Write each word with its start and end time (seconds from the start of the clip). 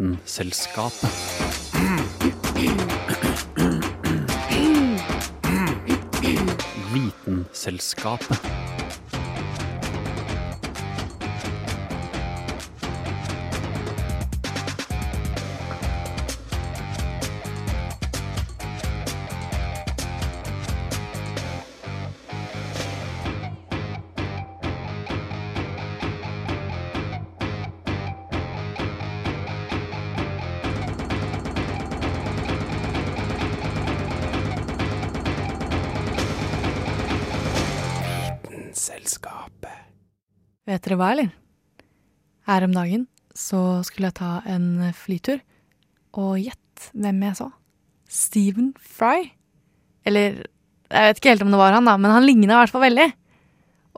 Vitenselskapet. 0.00 1.10
Vitenselskapet. 6.92 8.40
Dere 40.90 40.98
hva, 41.00 41.12
eller? 41.14 41.30
Her 42.50 42.66
om 42.66 42.74
dagen 42.74 43.06
så 43.36 43.80
skulle 43.86 44.10
jeg 44.10 44.18
ta 44.18 44.40
en 44.50 44.90
flytur, 44.96 45.38
og 46.18 46.40
gjett 46.42 46.90
hvem 46.98 47.20
jeg 47.28 47.38
så? 47.38 47.46
Stephen 48.10 48.72
Fry. 48.82 49.30
Eller, 50.08 50.40
jeg 50.90 51.06
vet 51.06 51.20
ikke 51.20 51.34
helt 51.34 51.44
om 51.46 51.54
det 51.54 51.60
var 51.60 51.76
han, 51.76 51.86
da, 51.86 51.94
men 52.00 52.10
han 52.10 52.26
ligna 52.26 52.56
i 52.56 52.60
hvert 52.64 52.74
fall 52.74 52.84
veldig. 52.88 53.06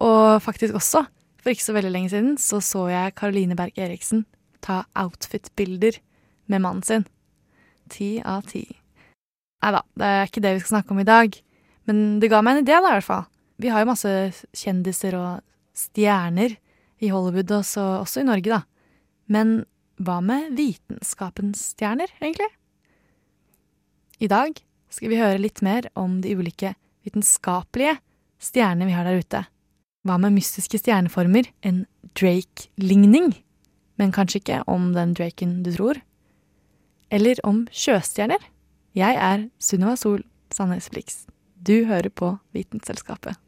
Og 0.05 0.43
faktisk 0.45 0.77
også, 0.77 1.07
for 1.41 1.55
ikke 1.55 1.65
så 1.65 1.77
veldig 1.77 1.93
lenge 1.95 2.13
siden, 2.13 2.35
så 2.41 2.61
så 2.65 2.85
jeg 2.93 3.17
Caroline 3.17 3.57
Berg 3.57 3.79
Eriksen 3.81 4.27
ta 4.63 4.83
outfit-bilder 4.99 5.97
med 6.53 6.63
mannen 6.63 6.85
sin. 6.87 7.07
Ti 7.93 8.19
av 8.21 8.45
ti. 8.51 8.67
Nei 9.63 9.73
da, 9.75 9.81
det 9.99 10.11
er 10.11 10.29
ikke 10.29 10.43
det 10.45 10.57
vi 10.57 10.63
skal 10.63 10.77
snakke 10.77 10.95
om 10.95 11.01
i 11.01 11.09
dag. 11.09 11.39
Men 11.89 12.21
det 12.23 12.31
ga 12.31 12.43
meg 12.45 12.59
en 12.59 12.67
idé, 12.67 12.77
da, 12.77 12.93
i 12.93 12.99
hvert 12.99 13.09
fall. 13.09 13.25
Vi 13.63 13.71
har 13.73 13.83
jo 13.83 13.91
masse 13.91 14.13
kjendiser 14.59 15.17
og 15.19 15.43
stjerner 15.77 16.59
i 17.03 17.11
Hollywood, 17.11 17.51
også, 17.51 17.83
også 18.03 18.23
i 18.23 18.29
Norge, 18.29 18.59
da. 18.59 18.63
Men 19.33 19.63
hva 20.03 20.21
med 20.25 20.55
vitenskapens 20.59 21.73
stjerner, 21.75 22.11
egentlig? 22.23 22.49
I 24.23 24.31
dag 24.31 24.55
skal 24.93 25.11
vi 25.11 25.19
høre 25.19 25.41
litt 25.41 25.63
mer 25.67 25.89
om 25.99 26.21
de 26.23 26.37
ulike 26.39 26.75
vitenskapelige 27.03 27.97
stjernene 28.43 28.87
vi 28.89 28.95
har 28.95 29.09
der 29.09 29.19
ute. 29.19 29.43
Hva 30.07 30.19
med 30.19 30.35
mystiske 30.35 30.81
stjerneformer, 30.83 31.49
en 31.63 31.85
Drake-ligning? 32.19 33.33
Men 33.99 34.15
kanskje 34.15 34.41
ikke 34.43 34.63
om 34.71 34.91
den 34.97 35.15
Draken 35.15 35.61
du 35.67 35.73
tror? 35.75 36.01
Eller 37.13 37.39
om 37.47 37.65
sjøstjerner? 37.71 38.43
Jeg 38.99 39.17
er 39.17 39.47
Sunniva 39.63 39.95
Sol 39.97 40.25
Sandnes 40.53 40.91
Blix. 40.93 41.25
Du 41.57 41.85
hører 41.89 42.11
på 42.11 42.35
Vitenselskapet. 42.53 43.39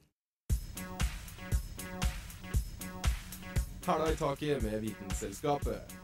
Hæla 3.85 4.13
i 4.13 4.17
taket 4.17 4.63
med 4.63 4.81
Vitenselskapet. 4.81 5.95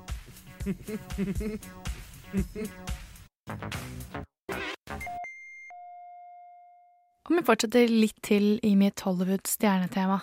Om 7.24 7.38
vi 7.38 7.44
fortsetter 7.46 7.88
litt 7.88 8.18
til 8.26 8.58
i 8.66 8.74
mitt 8.76 9.00
Hollywood 9.00 9.48
stjernetema. 9.48 10.18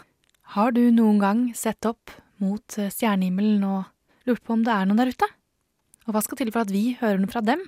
Har 0.53 0.75
du 0.75 0.83
noen 0.93 1.17
gang 1.23 1.41
sett 1.57 1.87
opp 1.89 2.13
mot 2.37 2.77
eh, 2.77 2.91
stjernehimmelen 2.93 3.65
og 3.65 4.29
lurt 4.29 4.43
på 4.45 4.53
om 4.53 4.61
det 4.67 4.75
er 4.75 4.85
noen 4.85 5.01
der 5.01 5.09
ute? 5.15 5.29
Og 6.05 6.13
hva 6.13 6.21
skal 6.21 6.37
til 6.43 6.53
for 6.53 6.61
at 6.61 6.75
vi 6.75 6.93
hører 7.01 7.17
noe 7.23 7.31
fra 7.31 7.41
dem? 7.41 7.65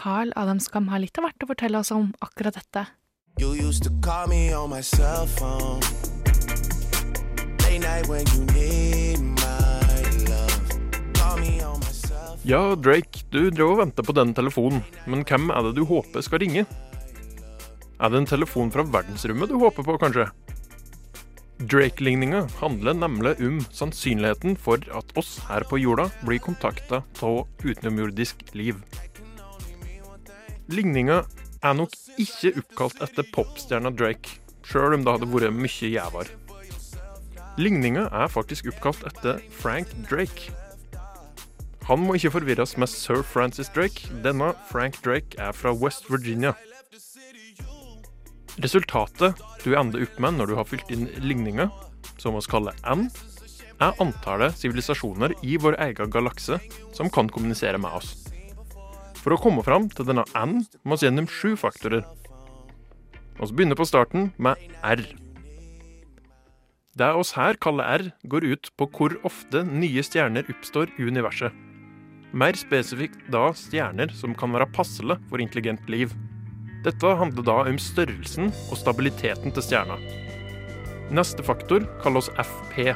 Carl 0.00 0.32
Adamskam 0.32 0.88
har 0.88 1.04
litt 1.04 1.20
av 1.20 1.28
hvert 1.28 1.44
å 1.44 1.50
fortelle 1.52 1.84
oss 1.84 1.92
om 1.92 2.14
akkurat 2.24 2.56
dette. 2.56 2.86
You 3.36 3.52
used 3.52 3.84
to 3.84 3.92
call 4.00 4.32
me 4.32 4.48
on 4.56 4.70
my 4.72 4.80
cell 4.80 5.26
phone. 5.26 6.11
Ja, 12.42 12.74
Drake, 12.74 13.22
du 13.30 13.50
drev 13.54 13.70
og 13.70 13.78
venta 13.78 14.02
på 14.02 14.14
den 14.18 14.32
telefonen, 14.34 14.80
men 15.06 15.22
hvem 15.26 15.50
er 15.54 15.62
det 15.68 15.76
du 15.76 15.84
håper 15.86 16.24
skal 16.26 16.42
ringe? 16.42 16.64
Er 18.02 18.10
det 18.10 18.18
en 18.18 18.26
telefon 18.26 18.72
fra 18.74 18.82
verdensrommet 18.82 19.52
du 19.52 19.60
håper 19.62 19.86
på, 19.86 19.94
kanskje? 20.02 20.26
Drake-ligninga 21.62 22.40
handler 22.58 22.98
nemlig 22.98 23.36
om 23.46 23.60
sannsynligheten 23.70 24.56
for 24.58 24.82
at 24.90 25.14
oss 25.18 25.36
her 25.46 25.62
på 25.70 25.78
jorda 25.78 26.08
blir 26.26 26.42
kontakta 26.42 27.04
av 27.22 27.44
utenomjordisk 27.62 28.42
liv. 28.58 28.82
Ligninga 30.66 31.22
er 31.62 31.78
nok 31.78 31.94
ikke 32.18 32.56
oppkalt 32.58 33.06
etter 33.06 33.30
popstjerna 33.34 33.94
Drake, 33.94 34.40
sjøl 34.66 34.98
om 34.98 35.06
det 35.06 35.14
hadde 35.14 35.30
vært 35.30 35.54
mye 35.62 35.94
gjevere. 35.94 36.41
Ligninga 37.60 38.06
er 38.08 38.30
faktisk 38.32 38.70
oppkalt 38.70 39.02
etter 39.04 39.40
Frank 39.52 39.90
Drake. 40.08 40.54
Han 41.84 42.00
må 42.00 42.14
ikke 42.16 42.32
forvirres 42.38 42.76
med 42.80 42.88
sir 42.88 43.20
Francis 43.26 43.68
Drake. 43.74 44.08
Denne 44.24 44.52
Frank 44.70 44.96
Drake 45.04 45.36
er 45.36 45.52
fra 45.52 45.74
West 45.76 46.08
Virginia. 46.08 46.54
Resultatet 48.62 49.40
du 49.64 49.74
ender 49.76 50.04
opp 50.04 50.16
med 50.20 50.38
når 50.38 50.48
du 50.48 50.56
har 50.56 50.68
fylt 50.68 50.88
inn 50.92 51.06
ligninga, 51.20 51.68
som 52.20 52.36
vi 52.38 52.44
kaller 52.48 52.76
N, 52.88 53.08
er 53.82 54.00
antallet 54.00 54.56
sivilisasjoner 54.56 55.34
i 55.44 55.58
vår 55.60 55.76
egen 55.90 56.12
galakse 56.12 56.60
som 56.96 57.10
kan 57.12 57.28
kommunisere 57.32 57.80
med 57.82 58.00
oss. 58.00 58.14
For 59.20 59.34
å 59.34 59.40
komme 59.40 59.64
fram 59.66 59.90
til 59.92 60.08
denne 60.08 60.24
N 60.38 60.62
må 60.88 60.96
vi 60.96 61.08
gjennom 61.08 61.28
sju 61.28 61.52
faktorer. 61.60 62.06
Vi 63.42 63.50
begynner 63.52 63.76
på 63.76 63.88
starten 63.88 64.30
med 64.40 64.56
R. 64.86 65.04
Det 66.92 67.06
oss 67.16 67.30
her 67.38 67.56
kaller 67.56 67.88
R, 67.88 68.02
går 68.28 68.44
ut 68.44 68.68
på 68.76 68.84
hvor 68.92 69.14
ofte 69.24 69.62
nye 69.64 70.02
stjerner 70.04 70.44
oppstår 70.52 70.90
i 71.00 71.06
universet. 71.08 71.54
Mer 72.36 72.56
spesifikt 72.56 73.30
da 73.32 73.46
stjerner 73.56 74.12
som 74.12 74.34
kan 74.36 74.52
være 74.52 74.68
passelig 74.76 75.16
for 75.30 75.40
intelligent 75.40 75.88
liv. 75.88 76.12
Dette 76.84 77.14
handler 77.16 77.46
da 77.48 77.54
om 77.70 77.78
størrelsen 77.80 78.50
og 78.68 78.76
stabiliteten 78.76 79.54
til 79.56 79.64
stjerna. 79.64 79.96
Neste 81.16 81.44
faktor 81.46 81.86
kalles 82.04 82.28
FP. 82.36 82.92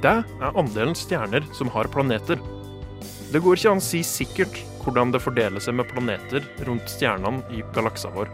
Det 0.00 0.14
er 0.24 0.56
andelen 0.56 0.96
stjerner 0.96 1.44
som 1.56 1.68
har 1.76 1.92
planeter. 1.92 2.40
Det 3.32 3.44
går 3.44 3.60
ikke 3.60 3.74
an 3.74 3.82
å 3.82 3.84
si 3.84 4.00
sikkert 4.04 4.56
hvordan 4.80 5.12
det 5.12 5.20
fordeler 5.20 5.60
seg 5.60 5.76
med 5.76 5.92
planeter 5.92 6.48
rundt 6.64 6.88
stjernene 6.88 7.44
i 7.52 7.60
galaksa 7.76 8.08
vår. 8.16 8.32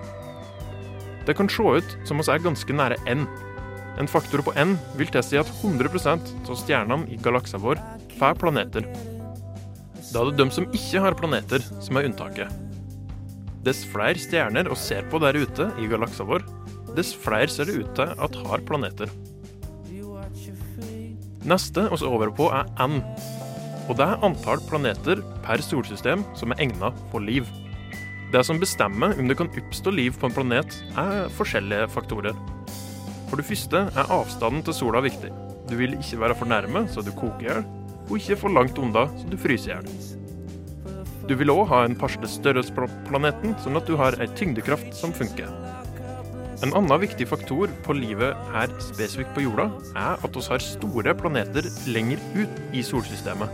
Det 1.27 1.35
kan 1.35 1.51
se 1.51 1.75
ut 1.83 1.99
som 2.07 2.23
oss 2.23 2.31
er 2.31 2.39
ganske 2.39 2.71
nære 2.71 3.03
N. 3.11 3.27
En 3.97 4.09
faktor 4.11 4.43
på 4.45 4.53
N 4.61 4.75
vil 4.99 5.09
tilsi 5.13 5.39
at 5.41 5.51
100% 5.63 6.33
av 6.45 6.59
stjernene 6.61 7.09
i 7.13 7.17
galaksa 7.21 7.61
vår 7.61 7.81
får 8.19 8.37
planeter. 8.41 8.85
Da 10.13 10.23
er 10.23 10.31
det 10.31 10.39
de 10.41 10.47
som 10.53 10.69
ikke 10.77 11.03
har 11.03 11.17
planeter, 11.19 11.65
som 11.83 11.97
er 11.97 12.09
unntaket. 12.11 12.53
Dess 13.67 13.83
flere 13.89 14.21
stjerner 14.21 14.69
og 14.71 14.79
ser 14.79 15.09
på 15.11 15.19
der 15.23 15.39
ute 15.41 15.71
i 15.81 15.89
galaksa 15.91 16.27
vår, 16.29 16.45
dess 16.97 17.15
flere 17.17 17.49
ser 17.53 17.69
det 17.69 17.81
ut 17.81 17.97
til 17.97 18.13
at 18.13 18.39
har 18.47 18.65
planeter. 18.69 19.11
Neste 21.47 21.85
oss 21.95 22.03
over 22.03 22.33
på 22.35 22.49
er 22.51 22.69
N. 22.83 23.01
Og 23.87 23.95
det 23.99 24.07
er 24.07 24.25
antall 24.27 24.63
planeter 24.67 25.23
per 25.47 25.63
solsystem 25.63 26.25
som 26.39 26.53
er 26.53 26.67
egnet 26.67 27.05
for 27.13 27.23
liv. 27.23 27.47
Det 28.33 28.43
som 28.45 28.59
bestemmer 28.59 29.15
om 29.15 29.31
det 29.31 29.39
kan 29.39 29.51
oppstå 29.51 29.93
liv 29.95 30.17
på 30.19 30.27
en 30.27 30.35
planet, 30.35 30.79
er 30.99 31.31
forskjellige 31.37 31.87
faktorer. 31.95 32.35
For 33.27 33.41
det 33.41 33.47
første 33.49 33.87
er 33.91 34.13
avstanden 34.15 34.63
til 34.67 34.77
sola 34.77 35.03
viktig. 35.05 35.33
Du 35.67 35.75
vil 35.79 35.97
ikke 35.99 36.21
være 36.23 36.39
for 36.39 36.51
nærme, 36.51 36.85
så 36.91 37.03
du 37.03 37.11
koker 37.15 37.43
i 37.43 37.49
hjel, 37.49 37.65
og 38.07 38.19
ikke 38.21 38.39
for 38.39 38.55
langt 38.55 38.79
unna, 38.79 39.09
så 39.19 39.31
du 39.31 39.37
fryser 39.41 39.73
i 39.73 39.75
hjel. 39.75 40.15
Du 41.27 41.35
vil 41.35 41.51
òg 41.51 41.65
ha 41.73 41.81
en 41.83 41.97
passelig 41.99 42.31
størrelse 42.37 42.75
på 42.75 42.87
planeten, 43.09 43.57
sånn 43.65 43.79
at 43.81 43.89
du 43.91 43.97
har 43.99 44.15
ei 44.23 44.29
tyngdekraft 44.39 44.95
som 44.95 45.15
funker. 45.15 45.51
En 46.65 46.73
annen 46.73 47.03
viktig 47.03 47.27
faktor 47.29 47.73
på 47.85 47.97
livet 47.99 48.39
her 48.55 48.71
spesifikt 48.81 49.35
på 49.35 49.43
jorda, 49.45 49.67
er 49.99 50.23
at 50.23 50.39
vi 50.39 50.45
har 50.47 50.63
store 50.63 51.15
planeter 51.19 51.67
lenger 51.91 52.23
ut 52.39 52.63
i 52.73 52.85
solsystemet. 52.87 53.51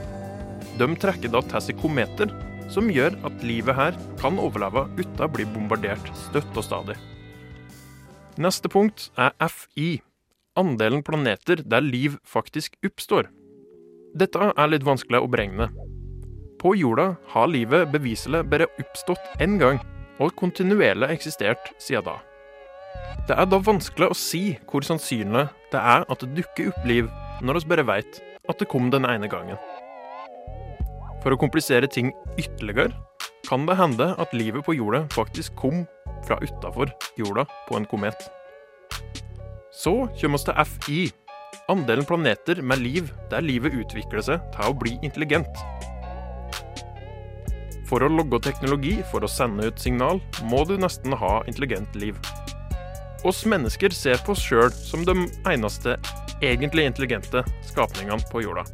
De 0.79 0.89
trekker 1.01 1.33
da 1.33 1.41
til 1.49 1.65
seg 1.65 1.81
kometer, 1.81 2.31
som 2.73 2.93
gjør 2.93 3.17
at 3.27 3.43
livet 3.45 3.77
her 3.77 3.97
kan 4.21 4.39
overleve 4.41 4.85
uten 5.01 5.25
å 5.25 5.33
bli 5.33 5.49
bombardert 5.49 6.13
støtt 6.29 6.61
og 6.61 6.69
stadig. 6.69 7.01
Neste 8.41 8.69
punkt 8.73 9.11
er 9.21 9.35
FI, 9.45 10.01
andelen 10.57 11.03
planeter 11.05 11.61
der 11.69 11.85
liv 11.85 12.15
faktisk 12.25 12.79
oppstår. 12.87 13.29
Dette 14.17 14.53
er 14.57 14.71
litt 14.73 14.87
vanskelig 14.87 15.21
å 15.21 15.29
beregne. 15.29 15.69
På 16.61 16.73
jorda 16.79 17.19
har 17.35 17.51
livet 17.51 17.91
beviselig 17.93 18.45
bare 18.49 18.71
oppstått 18.81 19.43
én 19.43 19.59
gang, 19.61 19.83
og 20.17 20.33
kontinuerlig 20.39 21.11
eksistert 21.13 21.73
siden 21.83 22.09
da. 22.09 22.17
Det 23.29 23.37
er 23.37 23.49
da 23.53 23.61
vanskelig 23.61 24.09
å 24.13 24.17
si 24.17 24.43
hvor 24.71 24.85
sannsynlig 24.87 25.47
det 25.73 25.81
er 25.81 26.07
at 26.09 26.25
det 26.25 26.33
dukker 26.41 26.73
opp 26.73 26.89
liv, 26.89 27.13
når 27.45 27.61
vi 27.61 27.73
bare 27.75 27.89
vet 27.91 28.21
at 28.49 28.59
det 28.61 28.71
kom 28.73 28.89
den 28.93 29.05
ene 29.09 29.29
gangen. 29.29 29.61
For 31.21 31.35
å 31.35 31.41
komplisere 31.41 31.87
ting 31.91 32.15
ytterligere 32.41 32.97
kan 33.45 33.69
det 33.69 33.77
hende 33.77 34.15
at 34.17 34.33
livet 34.33 34.65
på 34.65 34.79
jorda 34.79 35.05
faktisk 35.13 35.55
kom 35.61 35.85
fra 36.27 36.39
utafor 36.43 36.93
jorda 37.19 37.47
på 37.69 37.77
en 37.79 37.89
komet. 37.91 38.29
Så 39.73 39.95
kommer 40.21 40.39
vi 40.39 40.47
til 40.47 40.73
FI, 40.73 41.01
andelen 41.73 42.07
planeter 42.07 42.63
med 42.63 42.83
liv 42.83 43.09
der 43.31 43.45
livet 43.45 43.75
utvikler 43.75 44.25
seg 44.25 44.43
til 44.55 44.69
å 44.69 44.77
bli 44.77 44.99
intelligent. 45.03 45.63
For 47.89 48.05
å 48.05 48.09
logge 48.09 48.41
teknologi 48.45 48.99
for 49.11 49.25
å 49.25 49.31
sende 49.31 49.69
ut 49.69 49.81
signal, 49.81 50.21
må 50.49 50.63
du 50.69 50.79
nesten 50.81 51.13
ha 51.19 51.41
intelligent 51.51 51.97
liv. 52.01 52.17
Oss 53.29 53.45
mennesker 53.47 53.93
ser 53.95 54.23
på 54.25 54.33
oss 54.35 54.43
sjøl 54.43 54.73
som 54.75 55.05
de 55.07 55.15
eneste 55.47 55.99
egentlig 56.43 56.89
intelligente 56.89 57.45
skapningene 57.69 58.25
på 58.33 58.43
jorda. 58.43 58.65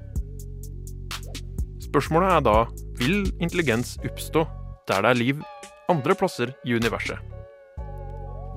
Spørsmålet 1.88 2.36
er 2.36 2.46
da 2.46 2.58
vil 3.00 3.26
intelligens 3.40 3.96
oppstå 4.04 4.44
der 4.88 5.04
det 5.04 5.10
er 5.10 5.20
liv 5.20 5.42
andre 5.88 6.16
plasser 6.16 6.52
i 6.64 6.76
universet. 6.76 7.37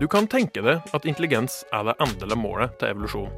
Du 0.01 0.07
kan 0.09 0.25
tenke 0.25 0.63
deg 0.65 0.93
at 0.97 1.03
intelligens 1.05 1.59
er 1.69 1.83
det 1.85 1.93
endelige 2.01 2.39
målet 2.41 2.71
til 2.81 2.89
evolusjon. 2.89 3.33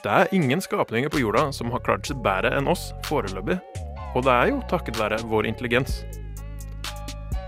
Det 0.00 0.08
er 0.08 0.30
ingen 0.32 0.62
skapninger 0.64 1.12
på 1.12 1.20
jorda 1.20 1.50
som 1.52 1.68
har 1.74 1.82
klart 1.84 2.08
seg 2.08 2.22
bedre 2.24 2.54
enn 2.56 2.70
oss 2.72 2.86
foreløpig, 3.04 3.58
og 4.16 4.24
det 4.24 4.32
er 4.32 4.48
jo 4.48 4.62
takket 4.70 4.96
være 4.96 5.18
vår 5.28 5.50
intelligens. 5.50 5.98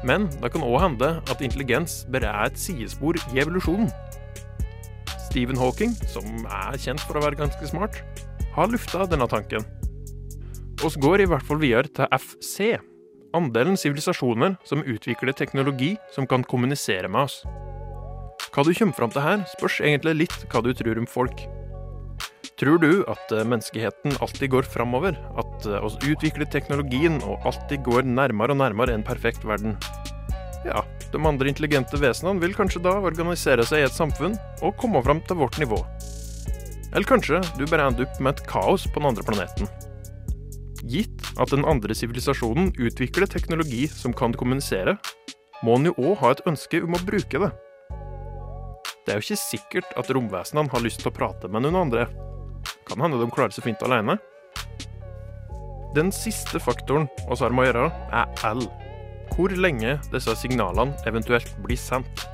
Men 0.04 0.26
det 0.42 0.50
kan 0.52 0.66
òg 0.66 0.76
hende 0.82 1.08
at 1.32 1.40
intelligens 1.40 2.02
bare 2.12 2.28
er 2.28 2.50
et 2.50 2.60
sidespor 2.60 3.16
i 3.32 3.40
evolusjonen. 3.40 3.88
Stephen 5.30 5.56
Hawking, 5.56 5.96
som 6.04 6.28
er 6.44 6.76
kjent 6.76 7.00
for 7.06 7.16
å 7.16 7.24
være 7.24 7.40
ganske 7.40 7.72
smart, 7.72 7.96
har 8.58 8.68
lufta 8.68 9.08
denne 9.08 9.30
tanken. 9.30 9.64
Oss 10.84 11.00
går 11.00 11.24
i 11.24 11.30
hvert 11.32 11.48
fall 11.48 11.64
videre 11.64 11.88
til 11.88 12.12
FC, 12.12 12.76
andelen 13.32 13.80
sivilisasjoner 13.80 14.60
som 14.68 14.84
utvikler 14.84 15.32
teknologi 15.32 15.94
som 16.12 16.28
kan 16.28 16.44
kommunisere 16.44 17.08
med 17.08 17.24
oss. 17.24 17.40
Hva 18.50 18.64
du 18.66 18.72
kommer 18.74 18.96
fram 18.96 19.10
til 19.14 19.22
her, 19.22 19.42
spørs 19.52 19.76
egentlig 19.78 20.24
litt 20.24 20.40
hva 20.50 20.62
du 20.66 20.72
tror 20.74 20.98
om 20.98 21.06
folk. 21.06 21.44
Tror 22.58 22.80
du 22.82 23.04
at 23.08 23.30
eh, 23.32 23.46
menneskeheten 23.46 24.16
alltid 24.18 24.50
går 24.50 24.66
framover? 24.68 25.14
At 25.38 25.68
eh, 25.70 25.78
oss 25.86 25.94
utvikler 26.02 26.48
teknologien 26.50 27.20
og 27.22 27.46
alltid 27.46 27.84
går 27.86 28.08
nærmere 28.10 28.56
og 28.56 28.60
nærmere 28.60 28.96
en 28.96 29.06
perfekt 29.06 29.46
verden? 29.46 29.78
Ja, 30.66 30.82
de 31.14 31.22
andre 31.30 31.48
intelligente 31.48 31.96
vesenene 32.02 32.42
vil 32.42 32.56
kanskje 32.58 32.82
da 32.84 32.96
organisere 32.98 33.64
seg 33.64 33.84
i 33.84 33.86
et 33.86 33.94
samfunn 33.94 34.34
og 34.66 34.74
komme 34.82 35.00
fram 35.06 35.22
til 35.24 35.38
vårt 35.40 35.56
nivå. 35.62 35.78
Eller 36.90 37.06
kanskje 37.06 37.38
du 37.54 37.64
bare 37.70 37.86
ender 37.86 38.08
opp 38.08 38.18
med 38.18 38.34
et 38.34 38.46
kaos 38.50 38.90
på 38.90 38.98
den 38.98 39.12
andre 39.12 39.30
planeten. 39.30 39.70
Gitt 40.90 41.22
at 41.38 41.54
den 41.54 41.62
andre 41.70 41.94
sivilisasjonen 41.94 42.74
utvikler 42.82 43.30
teknologi 43.30 43.86
som 43.94 44.10
kan 44.10 44.34
kommunisere, 44.34 44.98
må 45.62 45.78
den 45.78 45.92
jo 45.92 45.98
òg 46.10 46.22
ha 46.24 46.34
et 46.34 46.46
ønske 46.50 46.82
om 46.82 46.98
å 46.98 47.04
bruke 47.06 47.46
det. 47.46 47.54
Det 49.04 49.12
er 49.14 49.20
jo 49.20 49.24
ikke 49.24 49.40
sikkert 49.40 49.94
at 49.98 50.10
romvesenene 50.12 50.70
har 50.72 50.84
lyst 50.84 51.00
til 51.02 51.10
å 51.10 51.14
prate 51.16 51.48
med 51.48 51.64
noen 51.64 51.78
andre. 51.84 52.08
Kan 52.88 53.00
hende 53.00 53.20
de 53.20 53.30
klarer 53.32 53.54
seg 53.54 53.66
fint 53.68 53.82
alene. 53.86 54.18
Den 55.96 56.12
siste 56.14 56.60
faktoren 56.62 57.08
vi 57.24 57.38
har 57.40 57.54
med 57.54 57.64
å 57.64 57.70
gjøre, 57.70 57.86
er 58.14 58.44
L. 58.52 58.66
Hvor 59.34 59.54
lenge 59.56 59.96
disse 60.12 60.36
signalene 60.38 60.94
eventuelt 61.08 61.50
blir 61.64 61.80
sendt. 61.80 62.26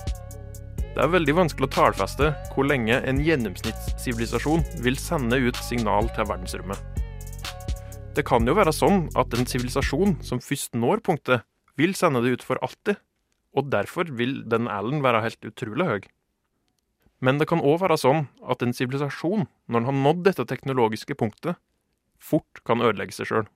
Det 0.97 1.05
er 1.05 1.13
veldig 1.13 1.35
vanskelig 1.37 1.69
å 1.69 1.75
tallfeste 1.75 2.31
hvor 2.55 2.69
lenge 2.69 2.99
en 3.05 3.19
gjennomsnittssivilisasjon 3.21 4.63
vil 4.85 4.97
sende 5.01 5.39
ut 5.45 5.59
signal 5.61 6.09
til 6.17 6.29
verdensrommet. 6.29 6.81
Det 8.17 8.25
kan 8.25 8.49
jo 8.49 8.55
være 8.57 8.73
sånn 8.73 9.11
at 9.21 9.35
en 9.37 9.49
sivilisasjon 9.49 10.17
som 10.25 10.41
først 10.41 10.73
når 10.77 11.05
punktet, 11.05 11.45
vil 11.77 11.93
sende 11.93 12.23
det 12.25 12.39
ut 12.39 12.45
for 12.45 12.57
alltid, 12.65 12.97
og 13.57 13.69
derfor 13.73 14.09
vil 14.17 14.39
den 14.49 14.71
L-en 14.73 15.03
være 15.05 15.21
helt 15.27 15.45
utrolig 15.45 15.89
høy. 15.91 16.07
Men 17.25 17.41
det 17.41 17.49
kan 17.49 17.63
òg 17.65 17.81
være 17.81 17.97
sånn 18.01 18.27
at 18.45 18.63
en 18.63 18.75
sivilisasjon, 18.77 19.47
når 19.67 19.81
den 19.81 19.89
har 19.89 19.97
nådd 19.97 20.25
dette 20.27 20.45
teknologiske 20.49 21.17
punktet, 21.17 21.57
fort 22.21 22.61
kan 22.69 22.83
ødelegge 22.85 23.17
seg 23.17 23.31
sjøl. 23.31 23.47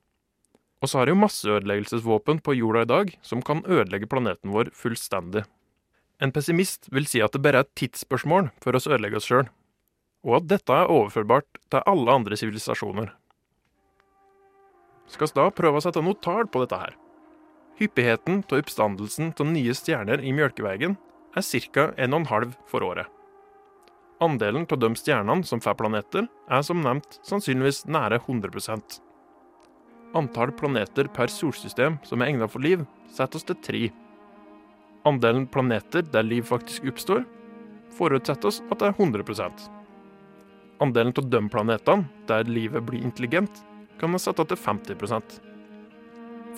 Og 0.81 0.89
så 0.89 1.03
har 1.03 1.11
jo 1.11 1.19
masseødeleggelsesvåpen 1.21 2.41
på 2.41 2.57
jorda 2.57 2.87
i 2.87 2.89
dag 2.89 3.13
som 3.27 3.45
kan 3.45 3.61
ødelegge 3.69 4.09
planeten 4.09 4.53
vår 4.55 4.73
fullstendig. 4.77 5.45
En 6.21 6.33
pessimist 6.33 6.89
vil 6.93 7.09
si 7.09 7.21
at 7.25 7.37
det 7.37 7.43
bare 7.45 7.63
er 7.63 7.69
et 7.69 7.77
tidsspørsmål 7.81 8.49
for 8.65 8.77
oss 8.77 8.89
å 8.89 8.95
ødelegge 8.95 9.21
oss 9.21 9.29
sjøl, 9.29 9.49
og 10.25 10.41
at 10.41 10.49
dette 10.53 10.73
er 10.77 10.93
overførbart 10.93 11.61
til 11.73 11.85
alle 11.89 12.17
andre 12.17 12.37
sivilisasjoner. 12.41 13.13
Skal 15.11 15.29
vi 15.29 15.37
da 15.41 15.49
prøve 15.53 15.81
å 15.81 15.85
sette 15.85 16.03
noe 16.05 16.17
tall 16.23 16.49
på 16.49 16.65
dette 16.65 16.81
her? 16.81 16.97
Hyppigheten 17.81 18.43
av 18.45 18.59
oppstandelsen 18.61 19.33
av 19.33 19.49
nye 19.49 19.77
stjerner 19.77 20.21
i 20.21 20.33
Mjølkeveien 20.37 20.97
er 21.37 21.49
ca. 21.73 21.89
1,5 21.97 22.53
for 22.69 22.85
året. 22.85 23.20
Andelen 24.21 24.67
av 24.71 24.79
de 24.79 24.91
stjernene 25.01 25.47
som 25.49 25.63
får 25.65 25.79
planeter, 25.81 26.27
er 26.53 26.65
som 26.67 26.83
nevnt 26.85 27.17
sannsynligvis 27.25 27.87
nære 27.89 28.19
100% 28.21 29.01
Antall 30.21 30.53
planeter 30.59 31.09
per 31.15 31.33
solsystem 31.33 31.97
som 32.05 32.21
er 32.21 32.33
egnet 32.33 32.53
for 32.53 32.61
liv, 32.61 32.83
setter 33.09 33.41
oss 33.41 33.47
til 33.49 33.57
tre. 33.65 33.83
Andelen 35.09 35.47
planeter 35.49 36.05
der 36.05 36.27
liv 36.27 36.45
faktisk 36.51 36.91
oppstår, 36.91 37.25
forutsetter 37.97 38.51
oss 38.51 38.61
at 38.69 38.83
det 38.83 38.91
er 38.91 38.99
100% 38.99 39.69
Andelen 40.85 41.17
av 41.17 41.33
de 41.33 41.45
planetene 41.57 42.27
der 42.29 42.45
livet 42.45 42.85
blir 42.85 43.01
intelligent, 43.01 43.65
kan 43.97 44.13
man 44.13 44.21
sette 44.21 44.45
til 44.51 44.61
50% 44.61 45.41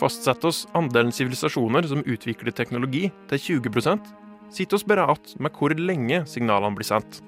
Fastsetter 0.02 0.50
oss 0.50 0.64
andelen 0.74 1.14
sivilisasjoner 1.14 1.86
som 1.86 2.02
utvikler 2.02 2.50
teknologi, 2.50 3.10
til 3.30 3.60
20% 3.62 4.16
sitter 4.50 4.78
oss 4.78 4.86
bare 4.88 5.06
igjen 5.06 5.44
med 5.46 5.54
hvor 5.54 5.74
lenge 5.78 6.24
signalene 6.26 6.74
blir 6.74 6.88
sendt. 6.88 7.20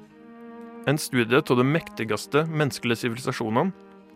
En 0.87 0.99
studie 0.99 1.41
av 1.51 1.57
de 1.57 1.65
mektigste 1.65 2.43
menneskelige 2.45 3.07
sivilisasjonene 3.07 3.73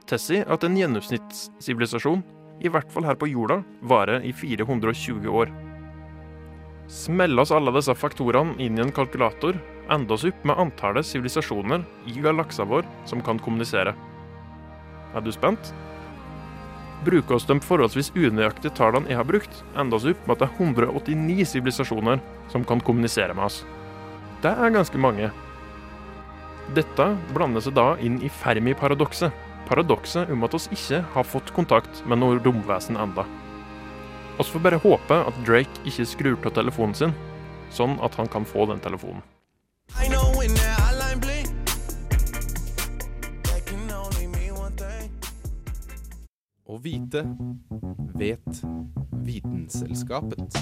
tilsier 0.08 0.50
at 0.52 0.66
en 0.66 0.74
gjennomsnittssivilisasjon, 0.76 2.20
i 2.60 2.68
hvert 2.68 2.90
fall 2.92 3.06
her 3.08 3.16
på 3.16 3.30
jorda, 3.30 3.62
varer 3.88 4.26
i 4.26 4.34
420 4.36 5.30
år. 5.32 5.48
Smeller 6.92 7.44
oss 7.44 7.54
alle 7.56 7.72
disse 7.72 7.96
faktorene 7.96 8.58
inn 8.60 8.76
i 8.76 8.84
en 8.84 8.92
kalkulator, 8.92 9.56
ender 9.88 10.18
oss 10.18 10.26
opp 10.28 10.44
med 10.44 10.60
antallet 10.60 11.08
sivilisasjoner 11.08 11.86
i 12.08 12.18
galaksa 12.20 12.68
vår 12.68 12.84
som 13.08 13.24
kan 13.24 13.40
kommunisere. 13.40 13.96
Er 15.16 15.24
du 15.24 15.32
spent? 15.32 15.72
Bruker 17.08 17.38
oss 17.38 17.48
de 17.48 17.56
forholdsvis 17.64 18.12
unøyaktige 18.12 18.76
tallene 18.76 19.08
jeg 19.08 19.22
har 19.22 19.28
brukt, 19.28 19.64
ender 19.72 19.96
oss 19.96 20.08
opp 20.12 20.20
med 20.28 20.36
at 20.36 20.44
det 20.44 20.52
er 20.52 20.64
189 20.68 21.50
sivilisasjoner 21.56 22.20
som 22.52 22.68
kan 22.68 22.84
kommunisere 22.84 23.32
med 23.32 23.48
oss. 23.48 23.62
Det 24.44 24.52
er 24.52 24.76
ganske 24.76 25.00
mange. 25.00 25.32
Dette 26.76 27.04
blander 27.32 27.62
seg 27.64 27.72
da 27.78 27.94
inn 28.04 28.18
i 28.20 28.28
Fermi-paradokset, 28.28 29.32
paradokset 29.68 30.28
om 30.32 30.44
at 30.44 30.54
oss 30.56 30.68
ikke 30.74 31.00
har 31.14 31.24
fått 31.24 31.52
kontakt 31.56 32.02
med 32.04 32.20
noe 32.20 32.36
romvesen 32.44 32.98
enda. 33.00 33.24
Vi 34.38 34.44
får 34.44 34.62
bare 34.62 34.80
håpe 34.82 35.16
at 35.30 35.40
Drake 35.48 35.82
ikke 35.88 36.06
skrur 36.06 36.36
av 36.44 36.52
telefonen 36.54 36.94
sin, 36.94 37.14
sånn 37.72 37.96
at 38.04 38.14
han 38.20 38.28
kan 38.28 38.44
få 38.46 38.68
den 38.68 38.84
telefonen. 38.84 39.24
Å 46.68 46.76
vite 46.84 47.24
vet 48.20 48.62
Vitenselskapet. 49.24 50.60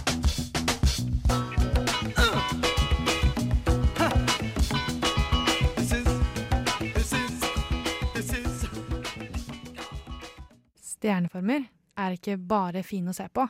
Stjerneformer 10.97 11.67
er 12.01 12.15
ikke 12.17 12.39
bare 12.41 12.81
fine 12.87 13.13
å 13.13 13.17
se 13.17 13.27
på. 13.29 13.45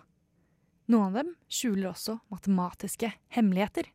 Noen 0.91 1.07
av 1.07 1.19
dem 1.21 1.29
skjuler 1.51 1.93
også 1.93 2.19
matematiske 2.31 3.13
hemmeligheter. 3.35 3.87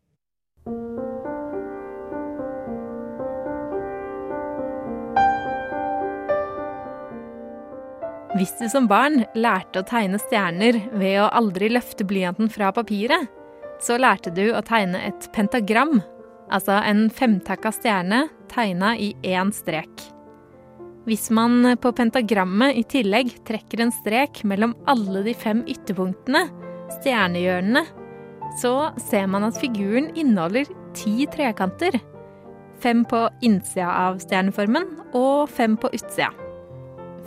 Hvis 8.39 8.53
du 8.61 8.69
som 8.71 8.87
barn 8.87 9.25
lærte 9.35 9.81
å 9.81 9.87
tegne 9.87 10.19
stjerner 10.23 10.79
ved 10.95 11.17
å 11.19 11.27
aldri 11.35 11.67
løfte 11.73 12.07
blyanten 12.07 12.47
fra 12.51 12.71
papiret, 12.71 13.27
så 13.83 13.99
lærte 13.99 14.31
du 14.31 14.45
å 14.55 14.63
tegne 14.63 15.03
et 15.09 15.27
pentagram, 15.35 15.99
altså 16.47 16.79
en 16.79 17.09
femtakka 17.11 17.73
stjerne 17.75 18.23
tegna 18.51 18.95
i 18.95 19.11
én 19.27 19.51
strek. 19.55 20.07
Hvis 21.07 21.31
man 21.33 21.65
på 21.81 21.89
pentagrammet 21.97 22.77
i 22.77 22.83
tillegg 22.85 23.31
trekker 23.47 23.81
en 23.81 23.93
strek 23.95 24.43
mellom 24.45 24.75
alle 24.91 25.23
de 25.25 25.33
fem 25.33 25.63
ytterpunktene, 25.69 26.43
stjernehjørnene, 26.99 27.81
så 28.61 28.91
ser 29.01 29.25
man 29.31 29.47
at 29.47 29.57
figuren 29.57 30.11
inneholder 30.13 30.69
ti 30.97 31.25
trekanter. 31.31 31.97
Fem 32.81 33.01
på 33.07 33.23
innsida 33.45 33.89
av 34.07 34.19
stjerneformen 34.21 34.87
og 35.17 35.49
fem 35.49 35.77
på 35.79 35.89
utsida. 35.95 36.29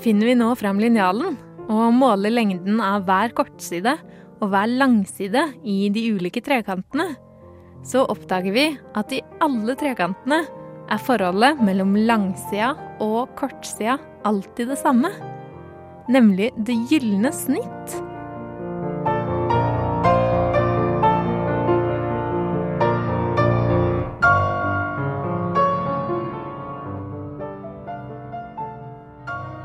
Finner 0.02 0.30
vi 0.30 0.38
nå 0.38 0.52
fram 0.58 0.80
linjalen, 0.82 1.36
og 1.64 1.94
måler 1.96 2.34
lengden 2.34 2.80
av 2.84 3.06
hver 3.08 3.32
kortside 3.34 3.94
og 4.42 4.50
hver 4.52 4.68
langside 4.68 5.46
i 5.64 5.88
de 5.90 6.02
ulike 6.14 6.42
trekantene, 6.44 7.14
så 7.84 8.04
oppdager 8.10 8.54
vi 8.54 8.66
at 8.96 9.12
i 9.12 9.22
alle 9.44 9.76
trekantene 9.80 10.42
er 10.92 11.00
forholdet 11.00 11.60
mellom 11.64 11.94
langsida 11.96 12.74
og 13.02 13.32
kortsida 13.38 13.98
alltid 14.24 14.72
det 14.72 14.80
samme. 14.80 15.10
Nemlig 16.12 16.50
det 16.56 16.76
gylne 16.90 17.32
snitt. 17.32 17.94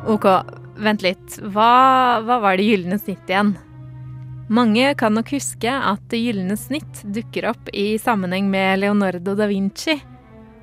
Ok, 0.10 0.26
vent 0.82 1.04
litt. 1.06 1.36
Hva, 1.54 2.22
hva 2.26 2.40
var 2.42 2.58
det 2.58 2.66
gylne 2.66 2.98
snitt 2.98 3.28
igjen? 3.30 3.52
Mange 4.50 4.96
kan 4.98 5.14
nok 5.14 5.30
huske 5.36 5.70
at 5.70 6.02
det 6.10 6.24
gylne 6.24 6.56
snitt 6.58 7.04
dukker 7.06 7.52
opp 7.52 7.70
i 7.70 8.00
sammenheng 8.02 8.48
med 8.50 8.82
Leonardo 8.82 9.36
da 9.38 9.46
Vinci. 9.52 10.00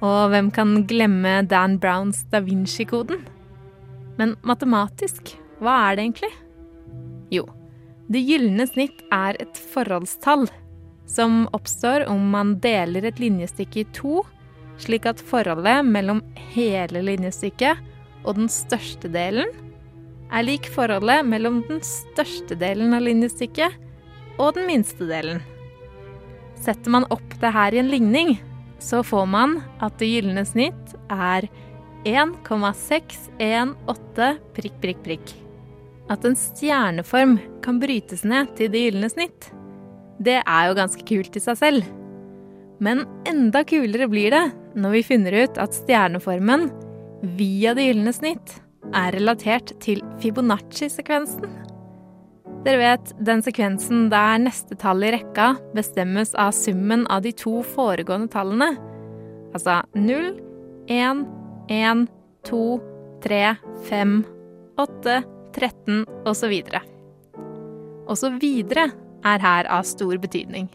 Og 0.05 0.31
hvem 0.33 0.51
kan 0.53 0.83
glemme 0.89 1.41
Dan 1.49 1.79
Browns 1.81 2.25
da 2.33 2.43
Vinci-koden? 2.45 3.23
Men 4.19 4.35
matematisk, 4.45 5.35
hva 5.61 5.79
er 5.89 5.97
det 5.97 6.05
egentlig? 6.05 6.33
Jo, 7.33 7.47
det 8.13 8.23
gylne 8.27 8.67
snitt 8.69 9.03
er 9.15 9.39
et 9.41 9.59
forholdstall 9.73 10.47
som 11.07 11.45
oppstår 11.57 12.07
om 12.11 12.31
man 12.33 12.57
deler 12.63 13.07
et 13.07 13.21
linjestykke 13.23 13.83
i 13.83 13.89
to, 13.97 14.21
slik 14.83 15.07
at 15.09 15.23
forholdet 15.23 15.87
mellom 15.87 16.21
hele 16.53 17.03
linjestykket 17.07 17.81
og 18.27 18.37
den 18.41 18.51
største 18.53 19.09
delen 19.13 19.49
er 20.35 20.45
lik 20.45 20.67
forholdet 20.75 21.27
mellom 21.27 21.61
den 21.69 21.81
største 21.87 22.59
delen 22.59 22.95
av 22.97 23.05
linjestykket 23.07 23.77
og 24.43 24.57
den 24.57 24.67
minste 24.69 25.07
delen. 25.09 25.41
Setter 26.59 26.93
man 26.93 27.07
opp 27.15 27.37
det 27.41 27.53
her 27.55 27.75
i 27.75 27.81
en 27.81 27.93
ligning, 27.93 28.37
så 28.79 29.03
får 29.05 29.27
man 29.31 29.63
at 29.83 29.99
det 30.01 30.07
gylne 30.11 30.45
snitt 30.47 30.95
er 31.13 31.49
1,618 32.07 34.39
prikk, 34.57 34.81
prikk, 34.83 35.05
prikk. 35.05 35.35
At 36.13 36.25
en 36.25 36.37
stjerneform 36.39 37.39
kan 37.65 37.81
brytes 37.83 38.25
ned 38.25 38.47
til 38.59 38.69
det 38.71 38.81
gylne 38.85 39.09
snitt, 39.11 39.53
det 40.23 40.43
er 40.43 40.69
jo 40.69 40.79
ganske 40.79 41.03
kult 41.09 41.37
i 41.37 41.41
seg 41.43 41.57
selv. 41.61 41.83
Men 42.81 43.05
enda 43.29 43.65
kulere 43.67 44.09
blir 44.11 44.31
det 44.35 44.47
når 44.77 44.91
vi 44.99 45.09
finner 45.09 45.33
ut 45.45 45.59
at 45.61 45.75
stjerneformen 45.75 46.71
via 47.37 47.75
det 47.77 47.85
gylne 47.89 48.13
snitt 48.15 48.49
er 48.95 49.13
relatert 49.17 49.73
til 49.83 50.03
Fibonacci-sekvensen. 50.23 51.47
Dere 52.67 52.81
vet 52.81 53.13
den 53.23 53.45
sekvensen 53.47 54.09
der 54.11 54.41
neste 54.43 54.75
tall 54.75 55.05
i 55.07 55.13
rekka 55.15 55.53
bestemmes 55.77 56.33
av 56.35 56.51
summen 56.51 57.05
av 57.07 57.23
de 57.23 57.31
to 57.39 57.61
foregående 57.63 58.27
tallene. 58.33 58.73
Altså 59.55 59.77
0, 59.95 60.33
1, 60.91 61.23
1, 61.71 62.03
2, 62.51 62.65
3, 63.23 63.55
5, 63.87 64.17
8, 64.83 65.23
13 65.55 66.03
osv. 66.27 66.57
Også 68.11 68.35
videre 68.43 68.91
er 69.23 69.47
her 69.47 69.71
av 69.71 69.87
stor 69.87 70.19
betydning. 70.27 70.67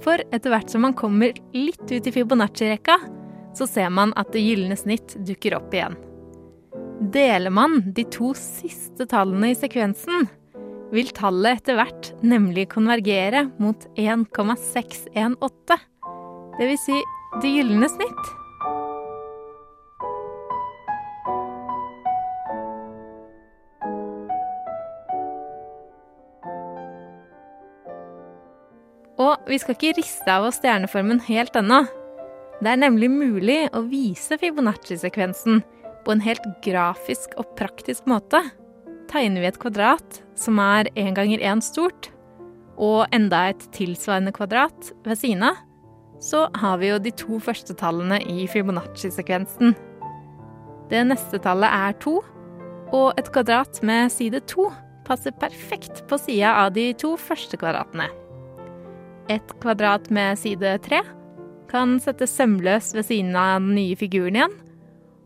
For 0.00 0.16
etter 0.32 0.48
hvert 0.48 0.72
som 0.72 0.88
man 0.88 0.96
kommer 0.96 1.36
litt 1.52 1.84
ut 1.92 2.08
i 2.08 2.18
Fibonacci-rekka, 2.22 3.02
så 3.52 3.68
ser 3.68 3.92
man 3.92 4.16
at 4.16 4.32
det 4.32 4.48
gylne 4.48 4.80
snitt 4.80 5.18
dukker 5.28 5.60
opp 5.60 5.76
igjen. 5.76 6.00
Deler 7.12 7.52
man 7.52 7.82
de 7.92 8.08
to 8.08 8.32
siste 8.32 9.04
tallene 9.12 9.52
i 9.52 9.58
sekvensen, 9.58 10.32
vil 10.92 11.08
tallet 11.16 11.62
etter 11.62 11.78
hvert 11.78 12.12
nemlig 12.20 12.68
konvergere 12.74 13.46
mot 13.62 13.86
1,618. 13.96 15.80
Det 16.58 16.68
vil 16.68 16.80
si 16.80 17.00
det 17.40 17.52
gylne 17.54 17.88
snitt. 17.88 18.30
Og 29.22 29.48
vi 29.48 29.58
skal 29.60 29.76
ikke 29.76 29.96
riste 29.96 30.28
av 30.28 30.48
oss 30.48 30.58
stjerneformen 30.60 31.22
helt 31.28 31.56
ennå. 31.56 31.84
Det 32.62 32.70
er 32.70 32.78
nemlig 32.78 33.08
mulig 33.10 33.60
å 33.74 33.82
vise 33.88 34.36
Fibonacci-sekvensen 34.38 35.62
på 36.02 36.14
en 36.14 36.22
helt 36.24 36.44
grafisk 36.64 37.34
og 37.40 37.54
praktisk 37.58 38.06
måte. 38.10 38.42
Tegner 39.12 39.42
vi 39.44 39.48
et 39.50 39.60
kvadrat 39.60 40.22
som 40.40 40.56
er 40.62 40.88
én 40.96 41.12
ganger 41.12 41.42
én 41.44 41.60
stort, 41.60 42.08
og 42.80 43.04
enda 43.12 43.50
et 43.50 43.66
tilsvarende 43.76 44.32
kvadrat 44.32 44.88
ved 45.04 45.18
siden 45.20 45.44
av, 45.50 45.58
så 46.22 46.46
har 46.56 46.78
vi 46.80 46.88
jo 46.88 47.00
de 47.02 47.12
to 47.20 47.36
første 47.42 47.76
tallene 47.76 48.22
i 48.24 48.46
Fibonacci-sekvensen. 48.48 49.74
Det 50.88 51.02
neste 51.10 51.42
tallet 51.44 51.68
er 51.68 51.98
to, 52.00 52.22
og 52.92 53.12
et 53.20 53.28
kvadrat 53.34 53.82
med 53.84 54.08
side 54.14 54.40
to 54.48 54.70
passer 55.04 55.36
perfekt 55.36 56.06
på 56.08 56.16
sida 56.16 56.54
av 56.62 56.72
de 56.72 56.88
to 56.96 57.12
første 57.20 57.60
kvadratene. 57.60 58.08
Et 59.28 59.54
kvadrat 59.60 60.08
med 60.08 60.40
side 60.40 60.72
tre 60.88 61.02
kan 61.68 61.98
settes 62.00 62.32
sømløs 62.32 62.94
ved 62.96 63.10
siden 63.10 63.36
av 63.36 63.60
den 63.60 63.74
nye 63.76 63.96
figuren 64.00 64.40
igjen. 64.40 64.61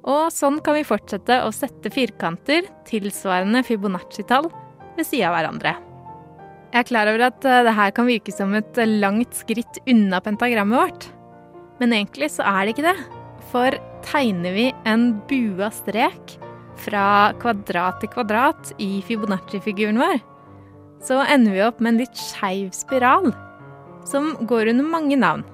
Og 0.06 0.30
sånn 0.30 0.60
kan 0.62 0.76
vi 0.76 0.86
fortsette 0.86 1.40
å 1.42 1.50
sette 1.54 1.90
firkanter 1.90 2.68
tilsvarende 2.86 3.64
Fibonacci-tall 3.66 4.48
ved 4.96 5.06
sida 5.06 5.32
av 5.32 5.36
hverandre. 5.36 5.74
Jeg 6.72 6.82
er 6.82 6.88
klar 6.88 7.10
over 7.10 7.26
at 7.28 7.46
eh, 7.46 7.62
det 7.66 7.74
her 7.74 7.92
kan 7.96 8.08
virke 8.08 8.34
som 8.34 8.54
et 8.54 8.78
langt 9.00 9.34
skritt 9.38 9.80
unna 9.88 10.20
pentagrammet 10.22 10.78
vårt. 10.78 11.08
Men 11.80 11.94
egentlig 11.96 12.30
så 12.34 12.46
er 12.46 12.64
det 12.64 12.76
ikke 12.76 12.88
det. 12.88 12.96
For 13.50 13.78
tegner 14.06 14.54
vi 14.54 14.66
en 14.88 15.08
bua 15.30 15.70
strek 15.74 16.36
fra 16.80 17.32
kvadrat 17.40 18.00
til 18.02 18.12
kvadrat 18.12 18.72
i 18.82 19.00
Fibonacci-figuren 19.06 19.98
vår, 20.00 20.18
så 21.06 21.22
ender 21.24 21.54
vi 21.54 21.64
opp 21.64 21.80
med 21.80 21.94
en 21.94 22.00
litt 22.02 22.18
skeiv 22.18 22.72
spiral 22.76 23.30
som 24.06 24.34
går 24.48 24.72
under 24.72 24.86
mange 24.86 25.18
navn. 25.18 25.44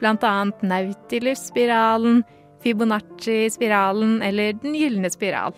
Blant 0.00 0.24
annet 0.26 0.64
Nautilus-spiralen, 0.66 2.22
Fibonacci-spiralen 2.62 4.20
eller 4.22 4.56
Den 4.62 4.76
gylne 4.78 5.10
spiral. 5.12 5.54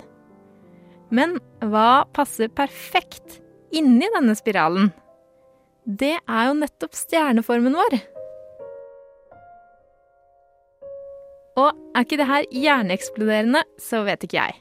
Men 1.14 1.36
hva 1.62 2.04
passer 2.16 2.50
perfekt 2.50 3.40
inni 3.74 4.08
denne 4.16 4.34
spiralen? 4.38 4.90
Det 5.84 6.16
er 6.16 6.48
jo 6.48 6.56
nettopp 6.56 6.96
stjerneformen 6.96 7.76
vår. 7.76 7.96
Og 11.60 11.70
er 11.94 12.06
ikke 12.06 12.18
det 12.18 12.28
her 12.28 12.46
hjerneeksploderende, 12.50 13.62
så 13.78 14.02
vet 14.06 14.24
ikke 14.26 14.40
jeg. 14.40 14.56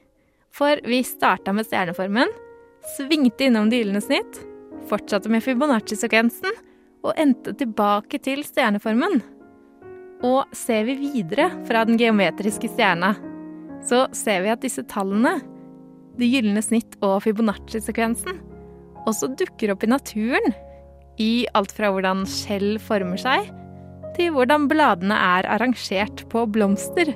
For 0.54 0.82
vi 0.86 1.00
starta 1.08 1.54
med 1.56 1.66
stjerneformen, 1.66 2.30
svingte 2.94 3.48
innom 3.48 3.72
det 3.72 3.80
gylne 3.82 4.04
snitt, 4.04 4.42
fortsatte 4.92 5.32
med 5.32 5.42
Fibonacci-sekvensen 5.46 6.60
og 7.04 7.16
endte 7.20 7.56
tilbake 7.58 8.20
til 8.22 8.44
stjerneformen. 8.46 9.24
Og 10.24 10.56
ser 10.56 10.86
vi 10.88 10.96
videre 11.02 11.50
fra 11.68 11.84
den 11.88 12.00
geometriske 12.00 12.70
stjerna, 12.72 13.12
så 13.84 14.06
ser 14.16 14.46
vi 14.46 14.54
at 14.54 14.64
disse 14.64 14.86
tallene, 14.88 15.42
det 16.16 16.30
gylne 16.30 16.62
snitt 16.64 16.96
og 17.04 17.24
Fibonacci-sekvensen, 17.26 18.38
også 19.10 19.34
dukker 19.36 19.74
opp 19.74 19.84
i 19.84 19.92
naturen. 19.92 20.54
I 21.22 21.46
alt 21.54 21.74
fra 21.76 21.92
hvordan 21.94 22.24
skjell 22.30 22.80
former 22.82 23.20
seg, 23.22 23.50
til 24.16 24.32
hvordan 24.34 24.70
bladene 24.70 25.18
er 25.38 25.48
arrangert 25.52 26.24
på 26.32 26.46
blomster. 26.54 27.12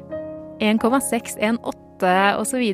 1,618 0.61 2.41
osv. 2.41 2.65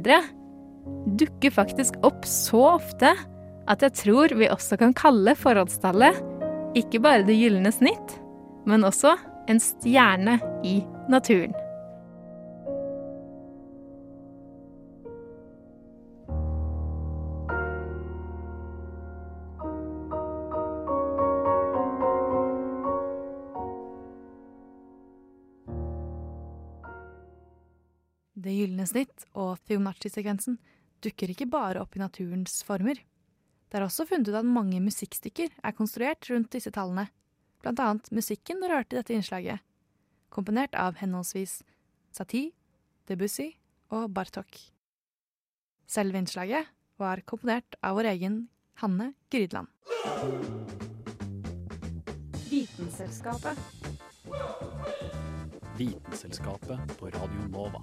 dukker 1.19 1.51
faktisk 1.51 1.99
opp 2.07 2.25
så 2.27 2.63
ofte 2.73 3.13
at 3.71 3.83
jeg 3.83 3.95
tror 4.01 4.33
vi 4.35 4.49
også 4.51 4.79
kan 4.79 4.95
kalle 4.95 5.35
forholdstallet 5.39 6.19
ikke 6.79 6.99
bare 7.03 7.23
det 7.27 7.37
gylne 7.37 7.71
snitt, 7.71 8.17
men 8.67 8.83
også 8.87 9.13
en 9.47 9.59
stjerne 9.59 10.39
i 10.63 10.83
naturen. 11.09 11.53
Det 28.43 28.51
gylne 28.51 28.83
snitt 28.87 29.23
og 29.39 29.55
Fibonacci-sekvensen 29.63 30.57
dukker 31.03 31.31
ikke 31.31 31.47
bare 31.47 31.79
opp 31.79 31.95
i 31.95 32.01
naturens 32.01 32.57
former. 32.67 32.97
Det 33.71 33.79
er 33.79 33.85
også 33.85 34.05
funnet 34.09 34.27
ut 34.29 34.35
at 34.37 34.47
mange 34.47 34.81
musikkstykker 34.83 35.53
er 35.63 35.75
konstruert 35.77 36.27
rundt 36.29 36.51
disse 36.51 36.71
tallene, 36.75 37.07
blant 37.63 37.79
annet 37.79 38.11
musikken 38.11 38.59
du 38.61 38.67
hørte 38.67 38.97
i 38.97 38.99
dette 38.99 39.15
innslaget, 39.15 39.63
komponert 40.33 40.75
av 40.75 40.99
henholdsvis 40.99 41.61
Satie, 42.13 42.51
Debussy 43.09 43.53
og 43.93 44.11
Bartok. 44.13 44.59
Selve 45.89 46.19
innslaget 46.19 46.69
er 47.03 47.21
komponert 47.27 47.75
av 47.83 47.97
vår 47.97 48.11
egen 48.13 48.37
Hanne 48.79 49.13
Grydland. 49.33 49.67
Vitenselskapet. 52.49 53.57
Vitenselskapet 55.77 56.97
på 56.99 57.11
Radio 57.15 57.47
Nova. 57.49 57.81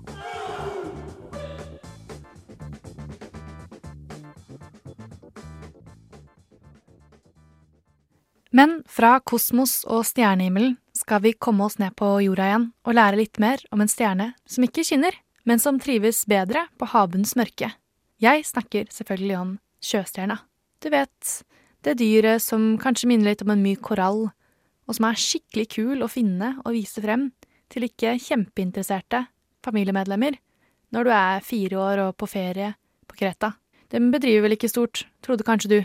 Men 8.51 8.81
fra 8.91 9.19
kosmos 9.23 9.85
og 9.87 10.03
stjernehimmelen 10.09 10.75
skal 10.97 11.23
vi 11.23 11.37
komme 11.39 11.65
oss 11.69 11.79
ned 11.79 11.95
på 11.99 12.09
jorda 12.25 12.49
igjen 12.49 12.67
og 12.83 12.97
lære 12.99 13.21
litt 13.21 13.39
mer 13.43 13.63
om 13.71 13.83
en 13.83 13.91
stjerne 13.91 14.33
som 14.51 14.67
ikke 14.67 14.85
skinner, 14.87 15.15
men 15.47 15.63
som 15.63 15.79
trives 15.81 16.25
bedre 16.29 16.67
på 16.79 16.89
havbunnens 16.91 17.37
mørke. 17.39 17.71
Jeg 18.21 18.45
snakker 18.45 18.91
selvfølgelig 18.93 19.37
om 19.39 19.53
sjøstjerna. 19.81 20.41
Du 20.83 20.91
vet, 20.93 21.31
det 21.87 21.97
dyret 22.01 22.43
som 22.45 22.75
kanskje 22.81 23.09
minner 23.09 23.31
litt 23.31 23.45
om 23.47 23.55
en 23.55 23.63
myk 23.63 23.81
korall, 23.87 24.27
og 24.91 24.99
som 24.99 25.07
er 25.07 25.23
skikkelig 25.23 25.69
kul 25.77 26.03
å 26.03 26.11
finne 26.11 26.57
og 26.65 26.75
vise 26.75 27.01
frem 27.05 27.31
til 27.71 27.87
ikke 27.87 28.17
kjempeinteresserte 28.19 29.29
familiemedlemmer 29.65 30.41
når 30.91 31.07
du 31.07 31.13
er 31.15 31.47
fire 31.47 31.79
år 31.79 32.05
og 32.09 32.17
på 32.19 32.27
ferie 32.29 32.75
på 33.07 33.21
Kreta. 33.23 33.55
Den 33.95 34.11
bedriver 34.11 34.49
vel 34.49 34.57
ikke 34.59 34.71
stort, 34.71 35.05
trodde 35.23 35.47
kanskje 35.47 35.71
du. 35.71 35.81